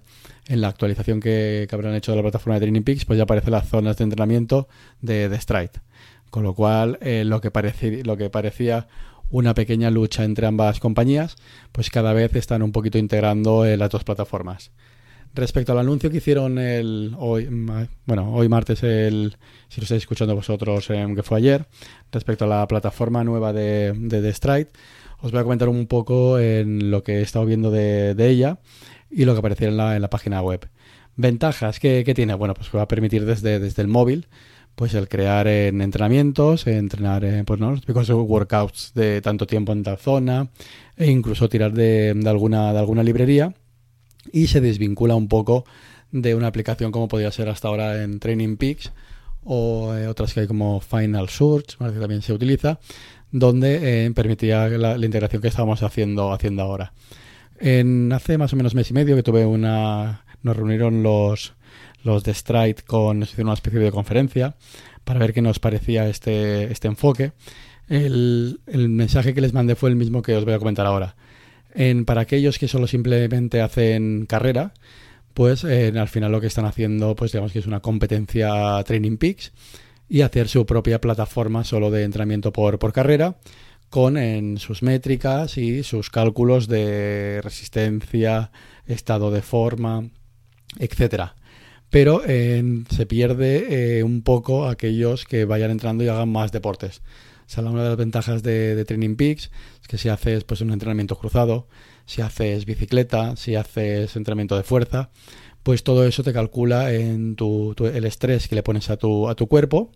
En 0.48 0.62
la 0.62 0.70
actualización 0.70 1.20
que, 1.20 1.68
habrán 1.72 1.96
hecho 1.96 2.12
de 2.12 2.18
la 2.18 2.24
plataforma 2.24 2.56
de 2.56 2.62
Training 2.62 2.84
Peaks, 2.84 3.06
pues 3.06 3.18
ya 3.18 3.24
aparecen 3.24 3.52
las 3.52 3.68
zonas 3.68 3.98
de 3.98 4.04
entrenamiento 4.04 4.68
de, 5.02 5.30
de 5.30 5.40
Stride. 5.40 5.82
Con 6.30 6.44
lo 6.44 6.54
cual, 6.54 6.98
eh, 7.02 7.24
lo, 7.26 7.42
que 7.42 7.52
parecía 7.52 8.88
una 9.30 9.54
pequeña 9.54 9.92
lucha 9.92 10.24
entre 10.24 10.48
ambas 10.48 10.80
compañías, 10.80 11.36
pues 11.72 11.90
cada 11.90 12.14
vez 12.14 12.36
están 12.36 12.64
un 12.64 12.72
poquito 12.72 12.98
integrando 12.98 13.66
las 13.66 13.90
dos 13.90 14.04
plataformas. 14.04 14.72
Respecto 15.36 15.72
al 15.72 15.80
anuncio 15.80 16.12
que 16.12 16.18
hicieron 16.18 16.60
el 16.60 17.16
hoy, 17.18 17.50
bueno, 18.06 18.34
hoy 18.34 18.50
martes, 18.50 18.84
el, 18.84 19.36
si 19.68 19.82
lo 19.82 19.86
estáis 19.86 20.04
escuchando 20.04 20.36
vosotros, 20.36 20.88
em, 20.92 21.16
que 21.16 21.24
fue 21.24 21.40
ayer, 21.40 21.66
respecto 22.12 22.46
a 22.46 22.48
la 22.48 22.68
plataforma 22.68 23.24
nueva 23.24 23.52
de, 23.52 23.94
de, 23.96 24.34
Stride, 24.34 24.70
os 25.24 25.32
voy 25.32 25.40
a 25.40 25.44
comentar 25.44 25.70
un 25.70 25.88
poco 25.88 26.38
en 26.38 26.92
lo 26.92 27.02
que 27.02 27.20
he 27.20 27.22
estado 27.22 27.46
viendo 27.46 27.72
de, 27.72 28.14
ella 28.20 28.60
y 29.10 29.24
lo 29.24 29.32
que 29.32 29.40
aparecía 29.40 29.70
en 29.70 29.78
la, 29.78 29.96
en 29.96 30.02
la 30.02 30.10
página 30.10 30.42
web. 30.42 30.68
Ventajas 31.16 31.80
que, 31.80 32.04
tiene, 32.14 32.34
bueno, 32.34 32.54
pues 32.54 32.70
va 32.76 32.82
a 32.82 32.88
permitir 32.90 33.26
desde, 33.26 33.60
desde 33.60 33.82
el 33.82 33.88
móvil 33.88 34.28
pues 34.76 34.96
el 34.96 35.08
crear 35.08 35.48
en 35.48 35.82
entrenamientos, 35.82 36.68
entrenar 36.68 37.24
en, 37.24 37.46
pues, 37.46 37.60
¿no? 37.60 37.72
los 37.72 37.82
típicos 37.82 38.10
workouts 38.10 38.92
de 38.96 39.22
tanto 39.22 39.48
tiempo 39.48 39.72
en 39.72 39.84
tal 39.84 39.98
zona, 39.98 40.50
e 40.98 41.10
incluso 41.10 41.48
tirar 41.48 41.72
de, 41.72 42.20
alguna, 42.26 42.74
de 42.74 42.80
alguna 42.80 43.04
librería 43.04 43.54
y 44.32 44.48
se 44.48 44.60
desvincula 44.60 45.16
un 45.16 45.30
poco 45.30 45.64
de 46.12 46.36
una 46.36 46.48
aplicación 46.48 46.92
como 46.92 47.08
podría 47.08 47.32
ser 47.32 47.48
hasta 47.48 47.70
ahora 47.70 48.04
en 48.04 48.20
Training 48.20 48.58
Peaks 48.58 48.92
o 49.46 49.94
eh, 49.94 50.08
otras 50.08 50.34
que 50.34 50.42
hay 50.42 50.48
como 50.48 50.80
Final 50.80 51.30
Search, 51.30 51.78
que 51.78 52.00
también 52.00 52.22
se 52.22 52.34
utiliza, 52.34 52.80
donde 53.32 54.06
eh, 54.06 54.12
permitía 54.12 54.68
la, 54.70 54.96
integración 54.98 55.42
que 55.42 55.48
estábamos 55.48 55.84
haciendo, 55.84 56.32
haciendo 56.32 56.64
ahora. 56.64 56.94
En 57.60 58.12
hace 58.14 58.38
más 58.38 58.54
o 58.54 58.56
menos 58.56 58.76
mes 58.76 58.90
y 58.90 58.94
medio 58.94 59.16
que 59.16 59.24
tuve 59.24 59.46
una... 59.46 60.26
nos 60.42 60.56
reunieron 60.56 61.04
los, 61.04 61.54
los 62.04 62.24
de 62.24 62.34
Stride 62.34 62.84
con... 62.86 63.24
hicieron 63.24 63.48
una 63.48 63.54
especie 63.54 63.80
de 63.80 63.92
conferencia 63.92 64.56
para 65.04 65.20
ver 65.20 65.34
qué 65.34 65.42
nos 65.42 65.60
parecía 65.60 66.08
este, 66.08 66.72
este 66.72 66.88
enfoque. 66.88 67.32
El, 67.90 68.62
el 68.68 68.90
mensaje 68.90 69.34
que 69.34 69.42
les 69.42 69.54
mandé 69.54 69.76
fue 69.76 69.90
el 69.90 69.96
mismo 69.96 70.22
que 70.22 70.36
os 70.36 70.46
voy 70.46 70.54
a 70.54 70.60
comentar 70.60 70.86
ahora. 70.86 71.16
En, 71.76 72.06
para 72.06 72.22
aquellos 72.22 72.60
que 72.60 72.68
solo 72.68 72.88
simplemente 72.88 73.62
hacen 73.62 74.26
carrera, 74.28 74.74
pues 75.34 75.64
al 75.64 76.08
final 76.08 76.32
lo 76.32 76.42
que 76.42 76.48
están 76.48 76.66
haciendo, 76.66 77.16
pues 77.16 77.32
digamos 77.32 77.52
que 77.52 77.60
es 77.60 77.68
una 77.68 77.80
competencia 77.80 78.84
Training 78.84 79.18
Peaks 79.18 79.52
y 80.10 80.22
hacer 80.22 80.48
su 80.48 80.66
propia 80.66 81.02
plataforma 81.02 81.64
solo 81.64 81.90
de 81.90 82.04
entrenamiento 82.04 82.52
por, 82.54 82.80
por 82.80 82.94
carrera 82.94 83.38
con 83.94 84.18
en 84.18 84.58
sus 84.58 84.82
métricas 84.82 85.56
y 85.60 85.84
sus 85.84 86.10
cálculos 86.10 86.68
de 86.68 87.42
resistencia, 87.44 88.52
estado 88.88 89.30
de 89.30 89.44
forma, 89.44 90.10
etcétera. 90.80 91.36
Pero 91.92 92.24
se 92.24 93.06
pierde 93.06 94.00
eh, 94.00 94.04
un 94.04 94.24
poco 94.24 94.68
aquellos 94.68 95.26
que 95.26 95.46
vayan 95.46 95.70
entrando 95.70 96.04
y 96.04 96.08
hagan 96.08 96.30
más 96.30 96.52
deportes. 96.52 97.04
O 97.56 97.62
una 97.62 97.84
de 97.84 97.90
las 97.90 97.98
ventajas 97.98 98.42
de, 98.42 98.84
Training 98.84 99.16
Peaks 99.16 99.52
es 99.82 99.88
que 99.88 100.00
si 100.00 100.10
haces 100.10 100.44
pues, 100.44 100.62
un 100.62 100.72
entrenamiento 100.72 101.16
cruzado, 101.16 101.68
si 102.06 102.22
haces 102.22 102.66
bicicleta, 102.66 103.36
si 103.36 103.56
haces 103.56 104.16
entrenamiento 104.16 104.56
de 104.56 104.64
fuerza, 104.64 105.10
pues 105.64 105.84
todo 105.84 106.06
eso 106.06 106.24
te 106.24 106.34
calcula 106.34 106.94
en 106.94 107.36
tu, 107.36 107.76
el 107.80 108.06
estrés 108.06 108.48
que 108.48 108.56
le 108.56 108.64
pones 108.64 108.90
a 108.90 108.98
tu, 108.98 109.30
a 109.30 109.36
tu 109.36 109.48
cuerpo 109.48 109.92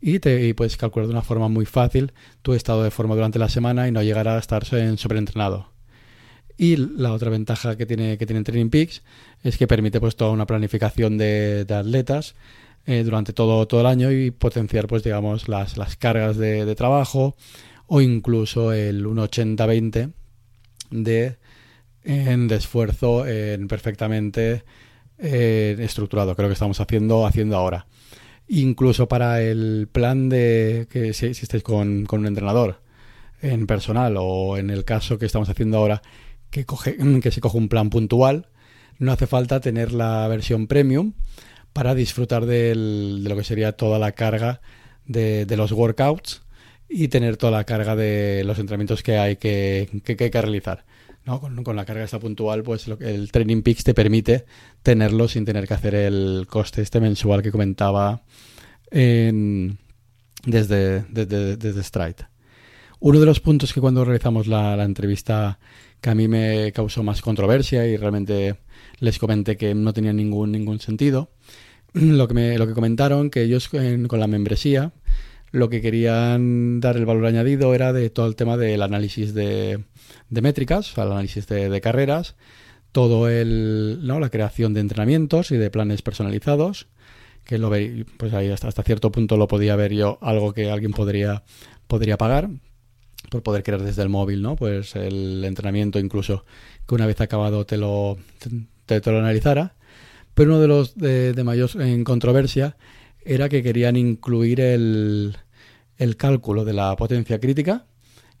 y, 0.00 0.18
te, 0.18 0.52
puedes 0.54 0.76
calcular 0.76 1.06
de 1.06 1.12
una 1.12 1.22
forma 1.22 1.48
muy 1.48 1.64
fácil 1.64 2.12
tu 2.42 2.54
estado 2.54 2.82
de 2.82 2.90
forma 2.90 3.14
durante 3.14 3.38
la 3.38 3.48
semana 3.48 3.86
y 3.86 3.92
no 3.92 4.02
llegar 4.02 4.26
a 4.26 4.38
estar 4.38 4.64
sobreentrenado. 4.64 5.70
Y 6.58 6.76
la 6.76 7.12
otra 7.12 7.30
ventaja 7.30 7.76
que 7.76 7.86
tiene, 7.86 8.18
que 8.18 8.26
tiene 8.26 8.42
Training 8.42 8.68
Peaks 8.68 9.02
es 9.42 9.56
que 9.56 9.66
permite 9.66 10.00
pues 10.00 10.16
toda 10.16 10.32
una 10.32 10.46
planificación 10.46 11.18
de, 11.18 11.64
atletas 11.68 12.34
eh, 12.86 13.04
durante 13.04 13.32
todo, 13.32 13.66
todo 13.66 13.80
el 13.80 13.86
año 13.86 14.10
y 14.10 14.32
potenciar 14.32 14.86
pues 14.86 15.04
digamos 15.04 15.48
las, 15.48 15.76
las 15.76 15.96
cargas 15.96 16.36
de, 16.36 16.74
trabajo 16.74 17.36
o 17.86 18.00
incluso 18.00 18.72
el 18.72 19.06
1,80-20 19.06 20.12
de, 20.90 21.36
de 22.04 22.56
esfuerzo 22.56 23.26
en 23.26 23.68
perfectamente 23.68 24.64
eh, 25.18 25.76
estructurado, 25.78 26.34
creo 26.34 26.48
que 26.48 26.54
estamos 26.54 26.80
haciendo, 26.80 27.26
haciendo 27.26 27.56
ahora. 27.56 27.86
Incluso 28.48 29.08
para 29.08 29.40
el 29.40 29.88
plan 29.90 30.28
de 30.28 30.88
que 30.90 31.12
si, 31.12 31.26
estáis 31.26 31.62
con, 31.62 32.04
con, 32.06 32.20
un 32.20 32.26
entrenador 32.26 32.80
en 33.40 33.66
personal 33.66 34.16
o 34.18 34.58
en 34.58 34.70
el 34.70 34.84
caso 34.84 35.18
que 35.18 35.26
estamos 35.26 35.48
haciendo 35.48 35.78
ahora, 35.78 36.02
que, 36.50 36.66
coge, 36.66 36.96
que 37.22 37.30
se 37.30 37.40
coge 37.40 37.56
un 37.56 37.68
plan 37.68 37.88
puntual, 37.88 38.48
no 38.98 39.12
hace 39.12 39.26
falta 39.26 39.60
tener 39.60 39.92
la 39.92 40.26
versión 40.28 40.66
premium 40.66 41.12
para 41.72 41.94
disfrutar 41.94 42.44
de 42.46 42.74
lo 42.74 43.36
que 43.36 43.44
sería 43.44 43.72
toda 43.72 43.98
la 43.98 44.12
carga 44.12 44.60
de, 45.06 45.46
de, 45.46 45.56
los 45.56 45.72
workouts 45.72 46.42
y 46.88 47.08
tener 47.08 47.36
toda 47.36 47.52
la 47.52 47.64
carga 47.64 47.96
de 47.96 48.42
los 48.44 48.58
entrenamientos 48.58 49.02
que 49.02 49.16
hay 49.16 49.36
que, 49.36 49.88
que 50.04 50.16
hay 50.24 50.30
que 50.30 50.42
realizar. 50.42 50.84
¿No? 51.24 51.40
Con, 51.40 51.76
la 51.76 51.84
carga 51.84 52.04
esta 52.04 52.18
puntual, 52.18 52.62
pues 52.62 52.88
lo 52.88 52.98
el 52.98 53.30
Training 53.30 53.62
Peaks 53.62 53.84
te 53.84 53.94
permite 53.94 54.44
tenerlo 54.82 55.28
sin 55.28 55.44
tener 55.44 55.66
que 55.66 55.74
hacer 55.74 55.94
el 55.94 56.46
coste 56.48 56.82
este 56.82 57.00
mensual 57.00 57.42
que 57.42 57.52
comentaba 57.52 58.22
en, 58.90 59.78
desde, 60.44 61.02
desde, 61.10 61.56
desde 61.56 61.82
Stride. 61.82 62.28
Uno 63.00 63.18
de 63.18 63.26
los 63.26 63.40
puntos 63.40 63.72
que 63.72 63.80
cuando 63.80 64.04
realizamos 64.04 64.46
la, 64.46 64.76
la, 64.76 64.84
entrevista 64.84 65.58
que 66.00 66.10
a 66.10 66.14
mí 66.14 66.28
me 66.28 66.72
causó 66.72 67.02
más 67.02 67.20
controversia 67.20 67.86
y 67.86 67.96
realmente 67.96 68.60
les 69.00 69.18
comenté 69.18 69.56
que 69.56 69.74
no 69.74 69.92
tenía 69.92 70.12
ningún, 70.12 70.52
ningún 70.52 70.78
sentido, 70.78 71.30
lo 71.92 72.28
que, 72.28 72.34
me, 72.34 72.58
lo 72.58 72.66
que 72.66 72.74
comentaron 72.74 73.30
que 73.30 73.42
ellos 73.42 73.68
con 73.68 74.20
la 74.20 74.26
membresía 74.26 74.92
lo 75.52 75.68
que 75.68 75.82
querían 75.82 76.80
dar 76.80 76.96
el 76.96 77.06
valor 77.06 77.26
añadido 77.26 77.74
era 77.74 77.92
de 77.92 78.10
todo 78.10 78.26
el 78.26 78.36
tema 78.36 78.56
del 78.56 78.82
análisis 78.82 79.34
de, 79.34 79.84
métricas, 80.30 80.96
el 80.96 81.12
análisis 81.12 81.46
de, 81.46 81.80
carreras, 81.82 82.34
todo 82.90 83.28
el, 83.28 84.00
¿no? 84.02 84.18
la 84.18 84.30
creación 84.30 84.72
de 84.72 84.80
entrenamientos 84.80 85.50
y 85.50 85.58
de 85.58 85.70
planes 85.70 86.00
personalizados, 86.00 86.88
que 87.44 87.58
lo 87.58 87.68
ve, 87.68 88.06
pues 88.16 88.32
ahí 88.32 88.50
hasta, 88.50 88.68
hasta 88.68 88.82
cierto 88.82 89.12
punto 89.12 89.36
lo 89.36 89.46
podía 89.46 89.76
ver 89.76 89.92
yo, 89.92 90.18
algo 90.22 90.54
que 90.54 90.70
alguien 90.70 90.92
podría, 90.92 91.42
podría 91.86 92.16
pagar 92.16 92.48
por 93.30 93.42
poder 93.42 93.62
crear 93.62 93.82
desde 93.82 94.02
el 94.02 94.08
móvil, 94.08 94.42
¿no? 94.42 94.56
Pues 94.56 94.96
el 94.96 95.44
entrenamiento 95.44 95.98
incluso 95.98 96.44
que 96.86 96.94
una 96.94 97.06
vez 97.06 97.20
acabado 97.20 97.66
te 97.66 97.76
lo, 97.76 98.16
te, 98.86 99.00
lo 99.10 99.18
analizara. 99.18 99.74
Pero 100.34 100.52
uno 100.52 100.60
de 100.60 100.68
los 100.68 100.96
de, 100.96 101.32
de 101.34 101.44
mayor 101.44 101.70
en 101.80 102.04
controversia 102.04 102.76
era 103.24 103.48
que 103.48 103.62
querían 103.62 103.96
incluir 103.96 104.60
el, 104.60 105.36
el 106.02 106.16
cálculo 106.16 106.64
de 106.64 106.72
la 106.72 106.96
potencia 106.96 107.38
crítica, 107.38 107.86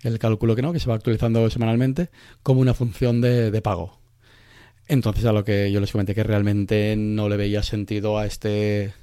el 0.02 0.18
cálculo 0.18 0.56
que 0.56 0.62
no, 0.62 0.72
que 0.72 0.80
se 0.80 0.88
va 0.88 0.96
actualizando 0.96 1.48
semanalmente, 1.48 2.10
como 2.42 2.60
una 2.60 2.74
función 2.74 3.20
de, 3.20 3.62
pago. 3.62 4.00
Entonces 4.88 5.24
a 5.26 5.32
lo 5.32 5.44
que 5.44 5.70
yo 5.70 5.80
les 5.80 5.92
comenté 5.92 6.14
que 6.14 6.24
realmente 6.24 6.96
no 6.96 7.28
le 7.28 7.36
veía 7.36 7.62
sentido 7.62 8.18
a 8.18 8.26
este, 8.26 8.94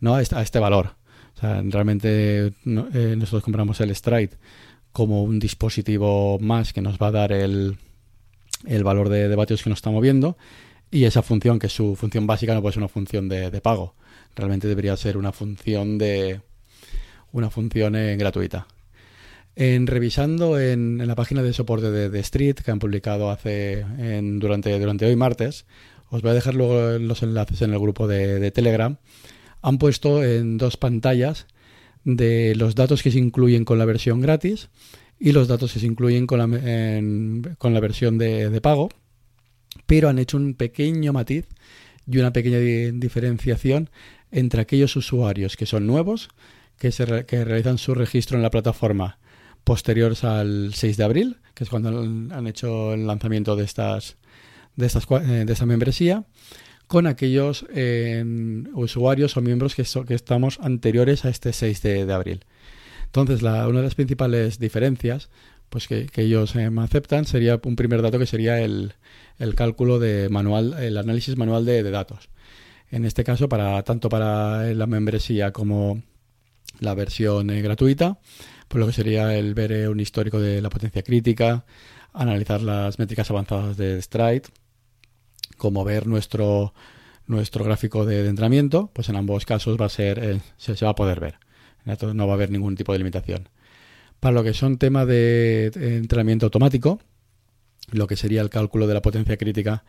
no, 0.00 0.14
a 0.14 0.20
este, 0.20 0.58
valor. 0.58 0.96
O 1.36 1.40
sea, 1.40 1.62
realmente 1.64 2.48
eh, 2.48 2.52
nosotros 2.64 3.42
compramos 3.42 3.80
el 3.80 3.96
Stride 3.96 4.36
como 4.92 5.22
un 5.22 5.38
dispositivo 5.38 6.38
más 6.38 6.74
que 6.74 6.82
nos 6.82 6.98
va 6.98 7.06
a 7.06 7.12
dar 7.12 7.32
el, 7.32 7.78
el 8.66 8.84
valor 8.84 9.08
de, 9.08 9.28
de, 9.28 9.36
vatios 9.36 9.62
que 9.62 9.70
nos 9.70 9.78
está 9.78 9.90
moviendo 9.90 10.36
y 10.90 11.04
esa 11.04 11.22
función, 11.22 11.58
que 11.58 11.68
es 11.68 11.72
su 11.72 11.96
función 11.96 12.26
básica, 12.26 12.52
no 12.52 12.60
puede 12.60 12.74
ser 12.74 12.82
una 12.82 12.88
función 12.88 13.30
de, 13.30 13.50
de 13.50 13.60
pago. 13.62 13.94
Realmente 14.36 14.68
debería 14.68 14.94
ser 14.98 15.16
una 15.16 15.32
función 15.32 15.96
de, 15.96 16.42
una 17.32 17.50
función 17.50 17.96
eh, 17.96 18.16
gratuita. 18.16 18.66
En 19.54 19.86
revisando 19.86 20.58
en, 20.58 21.06
la 21.06 21.14
página 21.14 21.42
de 21.42 21.52
soporte 21.52 21.90
de, 21.90 22.20
Street 22.20 22.56
que 22.56 22.70
han 22.70 22.78
publicado 22.78 23.30
hace 23.30 23.84
durante, 24.38 24.78
durante 24.78 25.04
hoy 25.04 25.14
martes, 25.14 25.66
os 26.08 26.22
voy 26.22 26.30
a 26.30 26.34
dejar 26.34 26.54
luego 26.54 26.98
los 26.98 27.22
enlaces 27.22 27.60
en 27.62 27.72
el 27.72 27.78
grupo 27.78 28.06
de, 28.06 28.50
Telegram. 28.50 28.96
Han 29.60 29.78
puesto 29.78 30.24
en 30.24 30.58
dos 30.58 30.76
pantallas 30.76 31.46
de 32.04 32.54
los 32.54 32.74
datos 32.74 33.02
que 33.02 33.10
se 33.10 33.18
incluyen 33.18 33.64
con 33.64 33.78
la 33.78 33.84
versión 33.84 34.20
gratis 34.20 34.68
y 35.18 35.32
los 35.32 35.48
datos 35.48 35.72
que 35.72 35.80
se 35.80 35.86
incluyen 35.86 36.26
con 36.26 36.38
la, 36.38 36.46
con 37.56 37.74
la 37.74 37.80
versión 37.80 38.18
de, 38.18 38.50
de, 38.50 38.60
pago, 38.60 38.90
pero 39.86 40.08
han 40.08 40.18
hecho 40.18 40.36
un 40.36 40.54
pequeño 40.54 41.12
matiz 41.12 41.46
y 42.06 42.18
una 42.18 42.32
pequeña 42.32 42.58
diferenciación 42.58 43.88
entre 44.30 44.62
aquellos 44.62 44.96
usuarios 44.96 45.56
que 45.56 45.66
son 45.66 45.86
nuevos 45.86 46.28
que, 46.78 46.92
se 46.92 47.26
que 47.26 47.44
realizan 47.44 47.78
su 47.78 47.94
registro 47.94 48.36
en 48.36 48.42
la 48.42 48.50
plataforma 48.50 49.18
posteriores 49.64 50.24
al 50.24 50.74
6 50.74 50.96
de 50.96 51.04
abril, 51.04 51.36
que 51.54 51.64
es 51.64 51.70
cuando 51.70 51.88
han 51.90 52.46
hecho 52.46 52.94
el 52.94 53.06
lanzamiento 53.06 53.56
de 53.56 53.64
estas 53.64 54.16
de 54.76 54.86
estas 54.86 55.06
eh, 55.10 55.44
de 55.46 55.52
esta 55.52 55.66
membresía, 55.66 56.24
con 56.86 57.06
aquellos 57.06 57.66
eh, 57.74 58.24
usuarios 58.74 59.36
o 59.36 59.40
miembros 59.42 59.74
que, 59.74 59.84
que, 60.06 60.14
estamos 60.14 60.58
anteriores 60.60 61.24
a 61.24 61.28
este 61.28 61.52
6 61.52 61.82
de, 61.82 62.12
abril. 62.12 62.44
Entonces, 63.06 63.42
la, 63.42 63.68
una 63.68 63.78
de 63.78 63.84
las 63.84 63.94
principales 63.94 64.58
diferencias 64.58 65.28
pues 65.68 65.88
que, 65.88 66.06
ellos 66.16 66.54
eh, 66.54 66.70
aceptan 66.78 67.24
sería 67.24 67.58
un 67.64 67.76
primer 67.76 68.02
dato 68.02 68.18
que 68.18 68.26
sería 68.26 68.60
el, 68.60 68.92
el 69.38 69.54
cálculo 69.54 69.98
de 69.98 70.28
manual, 70.28 70.74
el 70.78 70.98
análisis 70.98 71.36
manual 71.36 71.64
de, 71.64 71.82
de, 71.82 71.90
datos. 71.90 72.28
En 72.90 73.06
este 73.06 73.24
caso, 73.24 73.48
para 73.48 73.82
tanto 73.82 74.10
para 74.10 74.74
la 74.74 74.86
membresía 74.86 75.50
como 75.50 76.02
la 76.80 76.94
versión 76.94 77.50
eh, 77.50 77.62
gratuita, 77.62 78.18
por 78.68 78.80
lo 78.80 78.86
que 78.86 78.92
sería 78.92 79.36
el 79.36 79.54
ver 79.54 79.72
eh, 79.72 79.88
un 79.88 80.00
histórico 80.00 80.40
de 80.40 80.60
la 80.62 80.70
potencia 80.70 81.02
crítica, 81.02 81.64
analizar 82.12 82.60
las 82.62 82.98
métricas 82.98 83.30
avanzadas 83.30 83.76
de 83.76 84.00
Stride, 84.00 84.42
como 85.56 85.84
ver 85.84 86.06
nuestro, 86.06 86.74
nuestro 87.26 87.64
gráfico 87.64 88.04
de, 88.04 88.26
entrenamiento, 88.28 88.90
pues 88.92 89.08
en 89.08 89.16
ambos 89.16 89.44
casos 89.44 89.76
va 89.80 89.86
a 89.86 89.90
ser, 89.90 90.18
eh, 90.22 90.40
se, 90.56 90.72
va 90.84 90.90
a 90.90 90.94
poder 90.94 91.20
ver. 91.20 91.38
No 92.14 92.26
va 92.26 92.34
a 92.34 92.36
haber 92.36 92.50
ningún 92.50 92.76
tipo 92.76 92.92
de 92.92 92.98
limitación. 92.98 93.48
Para 94.20 94.34
lo 94.34 94.44
que 94.44 94.54
son 94.54 94.78
temas 94.78 95.06
de 95.08 95.72
entrenamiento 95.74 96.46
automático, 96.46 97.00
lo 97.90 98.06
que 98.06 98.14
sería 98.14 98.40
el 98.40 98.50
cálculo 98.50 98.86
de 98.86 98.94
la 98.94 99.02
potencia 99.02 99.36
crítica 99.36 99.84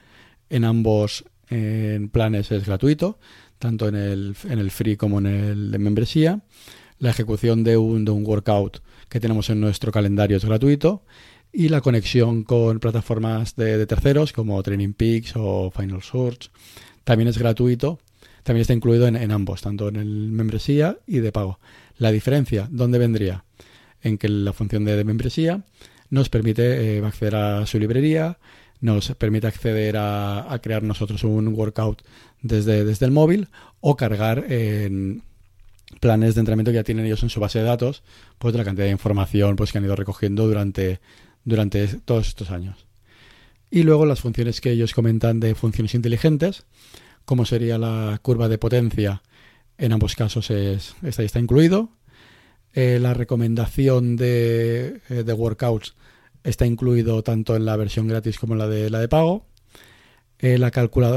en 0.50 0.63
ambos 0.63 1.25
planes 2.12 2.52
es 2.52 2.66
gratuito, 2.66 3.20
tanto 3.63 3.88
en 3.88 3.96
el, 3.96 4.36
en 4.50 4.60
el 4.60 4.72
free 4.72 4.98
como 4.98 5.20
en 5.20 5.25
el 5.25 5.72
de 5.72 5.79
membresía. 5.79 6.41
La 7.00 7.12
ejecución 7.12 7.63
de 7.63 7.77
un, 7.77 8.03
de 8.03 8.12
un 8.12 8.25
workout 8.25 8.82
que 9.08 9.22
tenemos 9.22 9.50
en 9.50 9.62
nuestro 9.62 9.89
calendario 9.89 10.36
es 10.36 10.43
gratuito 10.43 11.05
y 11.53 11.70
la 11.70 11.79
conexión 11.79 12.43
con 12.43 12.79
plataformas 12.79 13.55
de, 13.55 13.86
terceros 13.88 14.34
como 14.34 14.62
Training 14.62 14.91
Peaks 14.91 15.34
o 15.38 15.72
Final 15.72 16.01
Source 16.01 16.50
también 17.05 17.29
es 17.29 17.38
gratuito. 17.38 18.00
También 18.43 18.63
está 18.63 18.74
incluido 18.74 19.08
en, 19.08 19.32
ambos, 19.32 19.62
tanto 19.62 19.88
en 19.88 19.96
el 19.96 20.32
membresía 20.34 20.98
y 21.08 21.20
de 21.20 21.32
pago. 21.32 21.60
La 21.98 22.12
diferencia, 22.12 22.67
¿dónde 22.70 23.00
vendría? 23.00 23.46
En 24.01 24.17
que 24.17 24.27
la 24.27 24.51
función 24.51 24.84
de, 24.84 25.01
membresía 25.05 25.63
nos 26.10 26.27
permite 26.27 26.98
eh, 26.98 27.05
acceder 27.05 27.36
a 27.38 27.65
su 27.65 27.79
librería, 27.79 28.39
nos 28.82 29.15
permite 29.15 29.48
acceder 29.48 29.96
a, 29.96 30.51
a, 30.51 30.60
crear 30.60 30.84
nosotros 30.84 31.24
un 31.24 31.48
workout 31.48 32.01
desde, 32.44 32.86
desde 32.86 33.08
el 33.08 33.12
móvil 33.12 33.48
o 33.82 33.96
cargar 33.96 34.46
en 34.52 35.24
planes 36.00 36.36
de 36.36 36.42
entrenamiento 36.42 36.72
que 36.72 36.76
ya 36.76 36.84
tienen 36.84 37.06
ellos 37.06 37.24
en 37.24 37.30
su 37.30 37.40
base 37.40 37.60
de 37.60 37.66
datos, 37.66 38.04
pues 38.38 38.54
de 38.54 38.60
la 38.60 38.66
cantidad 38.66 38.86
de 38.86 38.92
información 38.92 39.56
pues, 39.56 39.72
que 39.72 39.80
han 39.80 39.86
ido 39.86 39.96
recogiendo 39.96 40.46
durante, 40.46 41.00
durante 41.44 41.88
todos 41.88 42.28
estos 42.28 42.52
años. 42.52 42.86
Y 43.72 43.84
luego 43.84 44.06
las 44.06 44.22
funciones 44.22 44.62
que 44.62 44.72
ellos 44.72 44.94
comentan 44.94 45.40
de 45.40 45.56
funciones 45.56 45.96
inteligentes, 45.96 46.66
como 47.26 47.46
sería 47.46 47.78
la 47.78 48.20
curva 48.22 48.48
de 48.48 48.60
potencia, 48.60 49.24
en 49.78 49.94
ambos 49.94 50.16
casos 50.16 50.52
es, 50.52 50.96
está, 51.02 51.24
está 51.24 51.40
incluido. 51.40 51.90
Eh, 52.74 53.00
la 53.02 53.14
recomendación 53.14 54.16
de, 54.16 55.02
eh, 55.10 55.24
de, 55.24 55.34
workouts 55.34 55.96
está 56.44 56.66
incluido 56.66 57.24
tanto 57.24 57.56
en 57.56 57.66
la 57.66 57.76
versión 57.76 58.08
gratis 58.08 58.40
como 58.40 58.54
en 58.54 58.60
la 58.60 58.68
de, 58.68 58.90
la 58.90 59.00
de 59.00 59.08
pago. 59.08 59.46
Eh, 60.44 60.58
la 60.58 60.74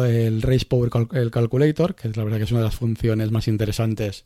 el 0.08 0.40
Race 0.40 0.66
Power 0.66 0.88
el 1.14 1.32
Calculator, 1.32 1.96
que 1.96 2.06
es 2.06 2.16
la 2.16 2.22
verdad 2.22 2.38
que 2.38 2.44
es 2.44 2.52
una 2.52 2.60
de 2.60 2.66
las 2.66 2.76
funciones 2.76 3.32
más 3.32 3.48
interesantes 3.48 4.24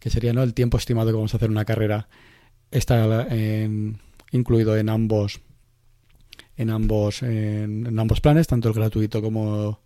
que 0.00 0.08
sería 0.08 0.32
¿no? 0.32 0.42
el 0.42 0.54
tiempo 0.54 0.78
estimado 0.78 1.10
que 1.10 1.16
vamos 1.16 1.34
a 1.34 1.36
hacer 1.36 1.50
una 1.50 1.66
carrera, 1.66 2.08
está 2.70 3.28
incluido 4.32 4.78
en 4.78 4.88
ambos 4.88 5.40
en 6.56 6.70
ambos 6.70 7.22
en, 7.22 7.98
ambos 7.98 8.22
planes, 8.22 8.46
tanto 8.46 8.68
el 8.68 8.74
gratuito 8.74 9.20
como 9.20 9.80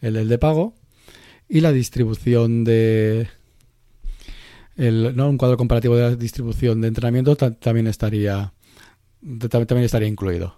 el, 0.00 0.26
de 0.26 0.38
pago 0.38 0.74
y 1.48 1.60
la 1.60 1.70
distribución 1.70 2.64
de 2.64 3.28
el, 4.74 5.14
¿no? 5.14 5.30
un 5.30 5.38
cuadro 5.38 5.56
comparativo 5.56 5.94
de 5.94 6.02
la 6.02 6.16
distribución 6.16 6.80
de 6.80 6.88
entrenamiento 6.88 7.36
también 7.36 7.86
estaría 7.86 8.52
también 9.48 9.84
estaría 9.84 10.08
incluido. 10.08 10.57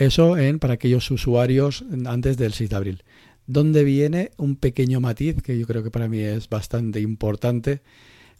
Eso 0.00 0.38
en 0.38 0.58
para 0.58 0.72
aquellos 0.72 1.10
usuarios 1.10 1.84
antes 2.06 2.38
del 2.38 2.54
6 2.54 2.70
de 2.70 2.76
abril. 2.76 3.02
Donde 3.46 3.84
viene 3.84 4.30
un 4.38 4.56
pequeño 4.56 4.98
matiz 4.98 5.42
que 5.42 5.58
yo 5.58 5.66
creo 5.66 5.82
que 5.82 5.90
para 5.90 6.08
mí 6.08 6.20
es 6.20 6.48
bastante 6.48 7.00
importante 7.00 7.82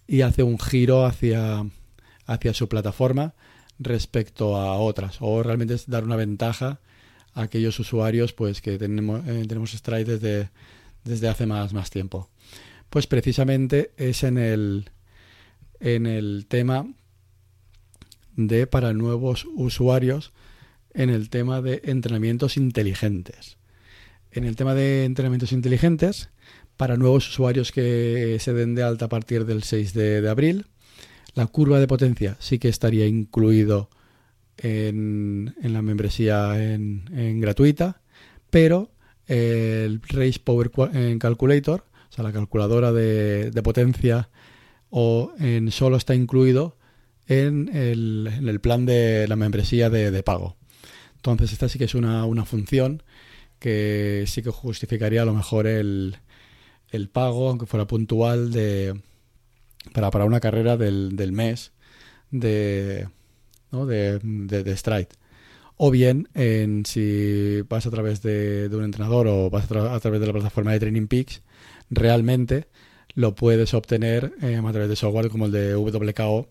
y 0.06 0.22
hace 0.22 0.42
un 0.42 0.58
giro 0.58 1.04
hacia, 1.04 1.66
hacia 2.24 2.54
su 2.54 2.66
plataforma 2.66 3.34
respecto 3.78 4.56
a 4.56 4.78
otras 4.78 5.18
o 5.20 5.42
realmente 5.42 5.74
es 5.74 5.86
dar 5.86 6.02
una 6.02 6.16
ventaja 6.16 6.80
a 7.34 7.42
aquellos 7.42 7.78
usuarios 7.78 8.32
pues 8.32 8.62
que 8.62 8.78
tenemos, 8.78 9.20
eh, 9.28 9.44
tenemos 9.46 9.72
Stride 9.72 10.16
desde, 10.16 10.48
desde 11.04 11.28
hace 11.28 11.44
más, 11.44 11.74
más 11.74 11.90
tiempo. 11.90 12.30
Pues 12.88 13.06
precisamente 13.06 13.92
es 13.98 14.22
en 14.22 14.38
el, 14.38 14.88
en 15.78 16.06
el 16.06 16.46
tema 16.48 16.86
de 18.34 18.66
para 18.66 18.94
nuevos 18.94 19.46
usuarios 19.54 20.32
en 20.94 21.10
el 21.10 21.30
tema 21.30 21.60
de 21.60 21.82
entrenamientos 21.84 22.56
inteligentes. 22.56 23.58
En 24.32 24.44
el 24.44 24.56
tema 24.56 24.74
de 24.74 25.04
entrenamientos 25.04 25.52
inteligentes 25.52 26.30
para 26.80 26.96
nuevos 26.96 27.28
usuarios 27.28 27.72
que 27.72 28.38
se 28.40 28.54
den 28.54 28.74
de 28.74 28.82
alta 28.82 29.04
a 29.04 29.08
partir 29.10 29.44
del 29.44 29.64
6 29.64 29.92
de, 29.92 30.26
abril. 30.26 30.64
La 31.34 31.46
curva 31.46 31.78
de 31.78 31.86
potencia 31.86 32.38
sí 32.40 32.58
que 32.58 32.70
estaría 32.70 33.06
incluido 33.06 33.90
en, 34.56 35.54
la 35.62 35.82
membresía 35.82 36.58
en, 36.72 37.38
gratuita, 37.38 38.00
pero 38.48 38.92
el 39.26 40.00
Race 40.08 40.40
Power 40.42 40.70
Calculator, 41.18 41.84
o 42.08 42.12
sea, 42.14 42.24
la 42.24 42.32
calculadora 42.32 42.92
de, 42.92 43.60
potencia, 43.62 44.30
o 44.88 45.34
en 45.38 45.70
solo 45.70 45.98
está 45.98 46.14
incluido 46.14 46.78
en 47.26 47.68
el, 47.76 48.58
plan 48.62 48.86
de 48.86 49.26
la 49.28 49.36
membresía 49.36 49.90
de, 49.90 50.22
pago. 50.22 50.56
Entonces, 51.20 51.52
esta 51.52 51.68
sí 51.68 51.78
que 51.78 51.84
es 51.84 51.94
una, 51.94 52.24
una 52.24 52.46
función 52.46 53.02
que 53.58 54.24
sí 54.26 54.42
que 54.42 54.50
justificaría 54.50 55.22
a 55.22 55.26
lo 55.26 55.34
mejor 55.34 55.66
el, 55.66 56.16
el 56.90 57.10
pago, 57.10 57.50
aunque 57.50 57.66
fuera 57.66 57.86
puntual, 57.86 58.52
de, 58.52 58.98
para, 59.92 60.10
para 60.10 60.24
una 60.24 60.40
carrera 60.40 60.78
del, 60.78 61.16
del 61.16 61.32
mes 61.32 61.72
de, 62.30 63.08
¿no? 63.70 63.84
de, 63.86 64.18
de, 64.22 64.64
de 64.64 64.76
Stride. 64.76 65.08
O 65.76 65.90
bien, 65.90 66.28
en, 66.34 66.84
si 66.86 67.62
vas 67.68 67.86
a 67.86 67.90
través 67.90 68.22
de, 68.22 68.68
de 68.68 68.76
un 68.76 68.84
entrenador 68.84 69.26
o 69.28 69.50
vas 69.50 69.64
a, 69.64 69.68
tra 69.68 69.94
a, 69.94 70.00
través 70.00 70.20
de 70.20 70.26
la 70.26 70.32
plataforma 70.32 70.72
de 70.72 70.80
Training 70.80 71.06
Peaks, 71.06 71.42
realmente 71.90 72.68
lo 73.14 73.34
puedes 73.34 73.74
obtener 73.74 74.32
eh, 74.42 74.56
a 74.56 74.72
través 74.72 74.88
de 74.88 74.96
software 74.96 75.28
como 75.28 75.46
el 75.46 75.52
de 75.52 75.76
WKO, 75.76 76.48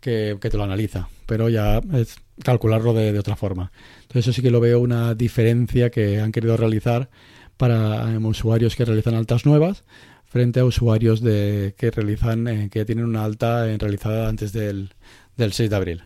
que, 0.00 0.38
que, 0.40 0.50
te 0.50 0.56
lo 0.56 0.64
analiza. 0.64 1.08
Pero 1.26 1.48
ya 1.48 1.80
es 1.92 2.16
calcularlo 2.42 2.94
de, 2.94 3.18
otra 3.18 3.36
forma. 3.36 3.72
Entonces, 4.02 4.26
eso 4.26 4.32
sí 4.32 4.42
que 4.42 4.50
lo 4.50 4.60
veo 4.60 4.80
una 4.80 5.14
diferencia 5.14 5.90
que 5.90 6.20
han 6.20 6.32
querido 6.32 6.56
realizar 6.56 7.10
para 7.56 8.04
um, 8.04 8.26
usuarios 8.26 8.76
que 8.76 8.84
realizan 8.84 9.14
altas 9.14 9.46
nuevas 9.46 9.84
frente 10.24 10.60
a 10.60 10.64
usuarios 10.64 11.20
de, 11.20 11.74
que 11.76 11.90
realizan 11.90 12.48
eh, 12.48 12.68
que 12.70 12.84
tienen 12.84 13.04
una 13.04 13.24
alta 13.24 13.68
eh, 13.70 13.76
realizada 13.78 14.28
antes 14.28 14.52
del, 14.52 14.90
del 15.36 15.52
6 15.52 15.70
de 15.70 15.76
abril. 15.76 16.02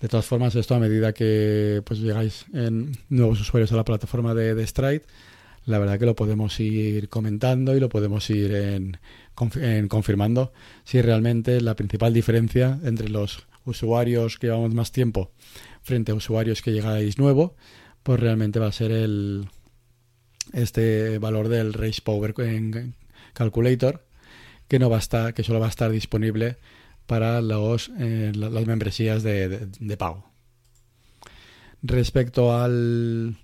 De 0.00 0.08
todas 0.08 0.24
formas, 0.24 0.54
esto 0.54 0.74
a 0.74 0.78
medida 0.78 1.12
que 1.12 1.82
pues 1.84 2.00
llegáis 2.00 2.46
en 2.54 2.92
nuevos 3.08 3.40
usuarios 3.40 3.72
a 3.72 3.76
la 3.76 3.84
plataforma 3.84 4.34
de, 4.34 4.54
de 4.54 4.66
Stride, 4.66 5.02
la 5.66 5.78
verdad 5.78 5.98
que 5.98 6.06
lo 6.06 6.14
podemos 6.14 6.58
ir 6.58 7.08
comentando 7.08 7.76
y 7.76 7.80
lo 7.80 7.88
podemos 7.88 8.30
ir 8.30 8.54
en 8.54 8.98
confirmando 9.88 10.52
si 10.84 11.00
realmente 11.00 11.60
la 11.60 11.74
principal 11.74 12.12
diferencia 12.12 12.78
entre 12.84 13.08
los 13.08 13.46
usuarios 13.70 14.38
que 14.38 14.48
llevamos 14.48 14.74
más 14.74 14.92
tiempo 14.92 15.32
frente 15.82 16.12
a 16.12 16.14
usuarios 16.14 16.62
que 16.62 16.72
llegáis 16.72 17.18
nuevo, 17.18 17.56
pues 18.02 18.20
realmente 18.20 18.58
va 18.58 18.66
a 18.66 18.72
ser 18.72 18.90
el 18.90 19.48
este 20.52 21.18
valor 21.18 21.48
del 21.48 21.72
Race 21.72 22.00
Power 22.02 22.34
Calculator 23.32 24.04
que 24.68 24.78
no 24.78 24.88
va 24.90 24.96
a 24.96 25.00
estar, 25.00 25.34
que 25.34 25.42
solo 25.42 25.60
va 25.60 25.66
a 25.66 25.70
estar 25.70 25.90
disponible 25.90 26.56
para 27.06 27.40
los, 27.40 27.90
eh, 27.98 28.30
las 28.34 28.66
membresías 28.66 29.24
de, 29.24 29.48
de, 29.48 29.66
de, 29.66 29.96
pago. 29.96 30.30
Respecto 31.82 32.56
al, 32.56 33.36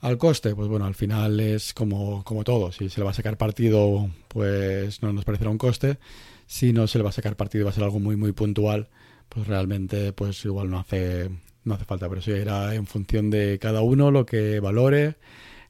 al 0.00 0.18
coste, 0.18 0.54
pues 0.54 0.68
bueno, 0.68 0.84
al 0.84 0.94
final 0.94 1.40
es 1.40 1.74
como, 1.74 2.22
como 2.22 2.44
todo. 2.44 2.70
Si 2.70 2.88
se 2.88 3.00
le 3.00 3.04
va 3.04 3.10
a 3.10 3.14
sacar 3.14 3.36
partido, 3.36 4.10
pues 4.28 5.02
no 5.02 5.12
nos 5.12 5.24
parecerá 5.24 5.50
un 5.50 5.58
coste. 5.58 5.98
Si 6.46 6.72
no 6.72 6.86
se 6.86 6.98
le 6.98 7.04
va 7.04 7.10
a 7.10 7.12
sacar 7.12 7.36
partido, 7.36 7.64
va 7.64 7.72
a 7.72 7.74
ser 7.74 7.82
algo 7.82 7.98
muy, 7.98 8.14
muy 8.14 8.30
puntual, 8.30 8.90
pues 9.34 9.46
realmente, 9.46 10.12
pues 10.12 10.44
igual 10.44 10.70
no 10.70 10.78
hace, 10.78 11.28
no 11.64 11.74
hace 11.74 11.84
falta. 11.84 12.08
Pero 12.08 12.20
eso 12.20 12.30
irá 12.30 12.74
en 12.74 12.86
función 12.86 13.30
de 13.30 13.58
cada 13.60 13.82
uno, 13.82 14.10
lo 14.10 14.24
que 14.24 14.60
valore, 14.60 15.16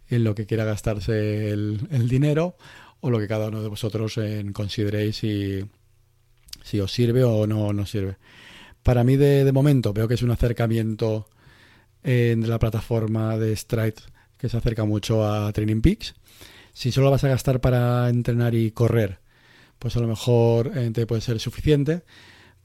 en 0.09 0.25
lo 0.25 0.35
que 0.35 0.47
quiera 0.47 0.64
gastarse 0.64 1.50
el, 1.50 1.88
el 1.90 2.09
dinero 2.09 2.56
o 3.00 3.11
lo 3.11 3.18
que 3.18 3.28
cada 3.28 3.49
uno 3.49 3.62
de 3.62 3.68
vosotros 3.68 4.18
en, 4.18 4.52
consideréis 4.52 5.16
si 5.16 5.64
si 6.64 6.80
os 6.80 6.90
sirve 6.90 7.23
o 7.23 7.47
no 7.47 7.73
nos 7.73 7.90
sirve. 7.90 8.16
Para 8.83 9.04
mí, 9.04 9.16
de, 9.16 9.44
de, 9.44 9.52
momento, 9.52 9.92
veo 9.92 10.09
que 10.09 10.14
es 10.14 10.23
un 10.23 10.30
acercamiento 10.30 11.28
eh, 12.02 12.35
de 12.37 12.47
la 12.49 12.59
plataforma 12.59 13.38
de 13.38 13.54
Stride 13.54 13.94
que 14.38 14.49
se 14.49 14.56
acerca 14.56 14.85
mucho 14.85 15.26
a 15.26 15.52
Training 15.52 15.80
Peaks. 15.80 16.14
Si 16.73 16.90
solo 16.90 17.11
vas 17.11 17.23
a 17.25 17.28
gastar 17.28 17.61
para 17.61 18.09
entrenar 18.09 18.54
y 18.54 18.73
correr, 18.73 19.21
pues 19.78 19.97
a 19.97 20.00
lo 20.00 20.09
mejor 20.09 20.73
eh, 20.76 20.90
te 20.92 21.06
puede 21.06 21.21
ser 21.21 21.38
suficiente. 21.38 22.02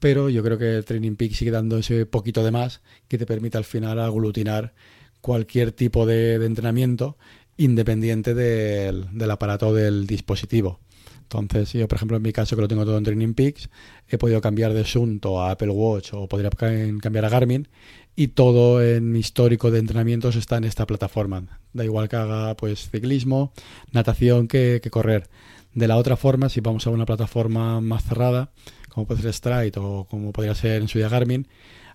Pero 0.00 0.30
yo 0.30 0.42
creo 0.42 0.58
que 0.58 0.82
Training 0.82 1.16
Peaks 1.16 1.36
sigue 1.36 1.50
dando 1.50 1.78
ese 1.78 2.06
poquito 2.06 2.42
de 2.42 2.50
más 2.50 2.80
que 3.06 3.18
te 3.18 3.26
permite 3.26 3.58
al 3.58 3.64
final 3.64 4.00
aglutinar 4.00 4.72
cualquier 5.20 5.72
tipo 5.72 6.06
de, 6.06 6.34
entrenamiento 6.44 7.16
independiente 7.58 8.34
del, 8.34 9.06
del 9.12 9.30
aparato 9.30 9.74
del 9.74 10.06
dispositivo. 10.06 10.80
Entonces, 11.22 11.74
yo, 11.74 11.86
por 11.86 11.96
ejemplo, 11.96 12.16
en 12.16 12.22
mi 12.22 12.32
caso, 12.32 12.56
que 12.56 12.62
lo 12.62 12.66
tengo 12.66 12.84
todo 12.84 12.98
en 12.98 13.04
Training 13.04 13.34
Peaks, 13.34 13.68
he 14.08 14.18
podido 14.18 14.40
cambiar 14.40 14.72
de 14.72 14.84
Sunto 14.84 15.40
a 15.40 15.52
Apple 15.52 15.70
Watch 15.70 16.12
o 16.12 16.26
podría 16.26 16.50
cambiar 16.50 17.24
a 17.24 17.28
Garmin 17.28 17.68
y 18.16 18.28
todo 18.28 18.82
en 18.82 19.14
histórico 19.14 19.70
de 19.70 19.78
entrenamientos 19.78 20.34
está 20.34 20.56
en 20.56 20.64
esta 20.64 20.86
plataforma. 20.86 21.60
Da 21.72 21.84
igual 21.84 22.08
que 22.08 22.16
haga 22.16 22.56
pues 22.56 22.90
ciclismo, 22.90 23.52
natación 23.92 24.48
que 24.48 24.80
correr. 24.90 25.28
De 25.72 25.86
la 25.86 25.98
otra 25.98 26.16
forma, 26.16 26.48
si 26.48 26.60
vamos 26.60 26.86
a 26.88 26.90
una 26.90 27.06
plataforma 27.06 27.80
más 27.80 28.02
cerrada, 28.02 28.50
como 28.90 29.06
puede 29.06 29.22
ser 29.22 29.32
Stride 29.32 29.72
o 29.76 30.04
como 30.04 30.32
podría 30.32 30.54
ser 30.54 30.82
en 30.82 30.88
su 30.88 30.98
día 30.98 31.08
Garmin, 31.08 31.48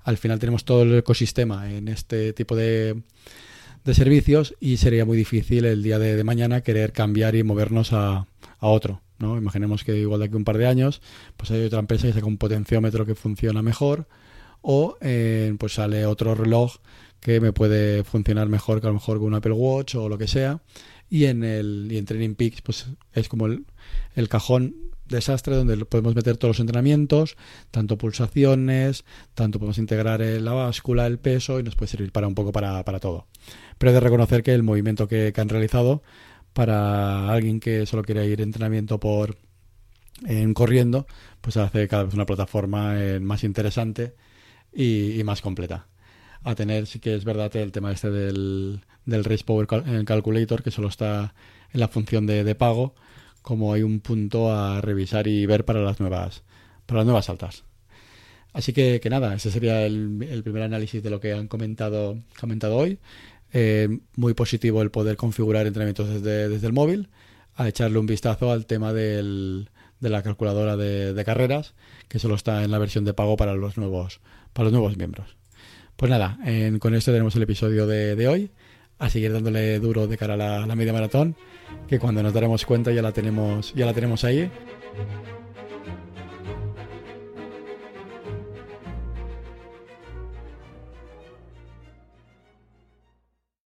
al 0.03 0.17
final 0.17 0.39
tenemos 0.39 0.65
todo 0.65 0.83
el 0.83 0.95
ecosistema 0.95 1.71
en 1.71 1.87
este 1.87 2.33
tipo 2.33 2.55
de, 2.55 3.01
de 3.83 3.93
servicios 3.93 4.55
y 4.59 4.77
sería 4.77 5.05
muy 5.05 5.17
difícil 5.17 5.65
el 5.65 5.83
día 5.83 5.99
de, 5.99 6.23
mañana 6.23 6.61
querer 6.61 6.91
cambiar 6.91 7.35
y 7.35 7.43
movernos 7.43 7.93
a, 7.93 8.27
a 8.59 8.67
otro. 8.67 9.01
¿no? 9.19 9.37
Imaginemos 9.37 9.83
que 9.83 9.97
igual 9.97 10.19
de 10.19 10.25
aquí 10.27 10.35
un 10.35 10.43
par 10.43 10.57
de 10.57 10.67
años, 10.67 11.01
pues 11.37 11.51
hay 11.51 11.63
otra 11.63 11.79
empresa 11.79 12.07
que 12.07 12.13
saca 12.13 12.25
un 12.25 12.37
potenciómetro 12.37 13.05
que 13.05 13.15
funciona 13.15 13.61
mejor 13.61 14.07
o 14.61 14.97
eh, 15.01 15.55
pues 15.59 15.73
sale 15.73 16.05
otro 16.05 16.35
reloj 16.35 16.77
que 17.19 17.39
me 17.39 17.53
puede 17.53 18.03
funcionar 18.03 18.49
mejor 18.49 18.81
que 18.81 18.87
a 18.87 18.89
lo 18.89 18.95
mejor 18.95 19.17
con 19.17 19.27
un 19.27 19.35
Apple 19.35 19.53
Watch 19.53 19.95
o 19.95 20.09
lo 20.09 20.17
que 20.17 20.27
sea 20.27 20.59
y 21.09 21.25
en 21.25 21.43
el 21.43 21.87
y 21.91 21.97
en 21.97 22.05
Training 22.05 22.35
Peaks 22.35 22.61
pues 22.61 22.87
es 23.13 23.29
como 23.29 23.47
el, 23.47 23.65
cajón 24.29 24.75
desastre 25.07 25.55
donde 25.55 25.85
podemos 25.85 26.15
meter 26.15 26.37
todos 26.37 26.55
los 26.55 26.59
entrenamientos, 26.59 27.37
tanto 27.71 27.97
pulsaciones, 27.97 29.05
tanto 29.35 29.59
podemos 29.59 29.77
integrar 29.77 30.21
la 30.21 30.53
báscula, 30.53 31.05
el 31.05 31.19
peso 31.19 31.59
y 31.59 31.63
nos 31.63 31.75
puede 31.75 31.91
servir 31.91 32.11
para 32.11 32.27
un 32.27 32.33
poco 32.33 32.51
para, 32.51 32.83
para 32.83 32.99
todo. 32.99 33.27
Pero 33.77 33.91
he 33.91 33.93
de 33.93 33.99
reconocer 33.99 34.41
que 34.41 34.53
el 34.53 34.63
movimiento 34.63 35.07
que, 35.07 35.31
han 35.35 35.49
realizado 35.49 36.01
para 36.53 37.31
alguien 37.31 37.59
que 37.59 37.85
solo 37.85 38.03
quiere 38.03 38.25
ir 38.27 38.41
entrenamiento 38.41 38.99
por 38.99 39.37
en 40.25 40.53
corriendo, 40.53 41.05
pues 41.41 41.57
hace 41.57 41.87
cada 41.87 42.05
vez 42.05 42.13
una 42.13 42.25
plataforma 42.25 42.99
eh, 42.99 43.19
más 43.19 43.43
interesante 43.43 44.15
y, 44.73 45.21
más 45.23 45.41
completa. 45.41 45.87
A 46.45 46.53
tener, 46.53 46.85
sí 46.85 46.99
que 46.99 47.15
es 47.15 47.25
verdad, 47.25 47.53
el 47.55 47.71
tema 47.71 47.91
este 47.91 48.11
del, 48.11 48.81
del 49.05 49.23
Race 49.23 49.43
Power 49.43 49.67
Calculator, 50.05 50.61
que 50.61 50.69
solo 50.69 50.89
está 50.89 51.33
en 51.73 51.79
la 51.79 51.87
función 51.87 52.27
de, 52.27 52.43
de, 52.43 52.55
pago, 52.55 52.93
como 53.41 53.73
hay 53.73 53.81
un 53.81 53.99
punto 53.99 54.53
a 54.53 54.79
revisar 54.79 55.27
y 55.27 55.45
ver 55.47 55.65
para 55.65 55.81
las 55.81 55.99
nuevas, 55.99 56.43
para 56.85 56.99
las 56.99 57.05
nuevas 57.05 57.29
altas. 57.29 57.63
Así 58.53 58.73
que, 58.73 58.99
que 59.01 59.09
nada, 59.09 59.33
ese 59.33 59.49
sería 59.51 59.85
el, 59.85 60.23
el 60.29 60.43
primer 60.43 60.61
análisis 60.61 61.01
de 61.01 61.09
lo 61.09 61.19
que 61.19 61.33
han 61.33 61.47
comentado, 61.47 62.19
comentado 62.39 62.77
hoy. 62.77 62.99
Eh, 63.51 63.99
muy 64.15 64.33
positivo 64.33 64.81
el 64.81 64.91
poder 64.91 65.17
configurar 65.17 65.65
entrenamientos 65.65 66.09
desde, 66.09 66.49
desde 66.49 66.67
el 66.67 66.73
móvil, 66.73 67.09
a 67.55 67.67
echarle 67.67 67.97
un 67.97 68.05
vistazo 68.05 68.51
al 68.51 68.65
tema 68.65 68.93
del, 68.93 69.69
de 69.99 70.09
la 70.09 70.21
calculadora 70.23 70.77
de, 70.77 71.13
de, 71.13 71.25
carreras, 71.25 71.73
que 72.07 72.19
solo 72.19 72.35
está 72.35 72.63
en 72.63 72.71
la 72.71 72.77
versión 72.79 73.05
de 73.05 73.13
pago 73.13 73.37
para 73.37 73.55
los 73.55 73.77
nuevos, 73.77 74.19
para 74.53 74.65
los 74.65 74.73
nuevos 74.73 74.97
miembros. 74.97 75.37
Pues 75.95 76.09
nada, 76.09 76.37
con 76.79 76.93
esto 76.93 77.11
tenemos 77.11 77.35
el 77.35 77.43
episodio 77.43 77.87
de, 77.87 78.15
de, 78.15 78.27
hoy, 78.27 78.51
a 78.99 79.09
seguir 79.09 79.31
dándole 79.31 79.79
duro 79.79 80.07
de 80.07 80.17
cara 80.17 80.33
a 80.33 80.37
la, 80.37 80.63
a 80.63 80.67
la 80.67 80.75
media 80.75 80.91
maratón, 80.91 81.35
que 81.87 81.99
cuando 81.99 82.21
nos 82.21 82.33
daremos 82.33 82.65
cuenta 82.65 82.91
ya 82.91 83.01
la 83.01 83.13
tenemos, 83.13 83.73
ya 83.73 83.85
la 83.85 83.93
tenemos 83.93 84.25
ahí. 84.25 84.51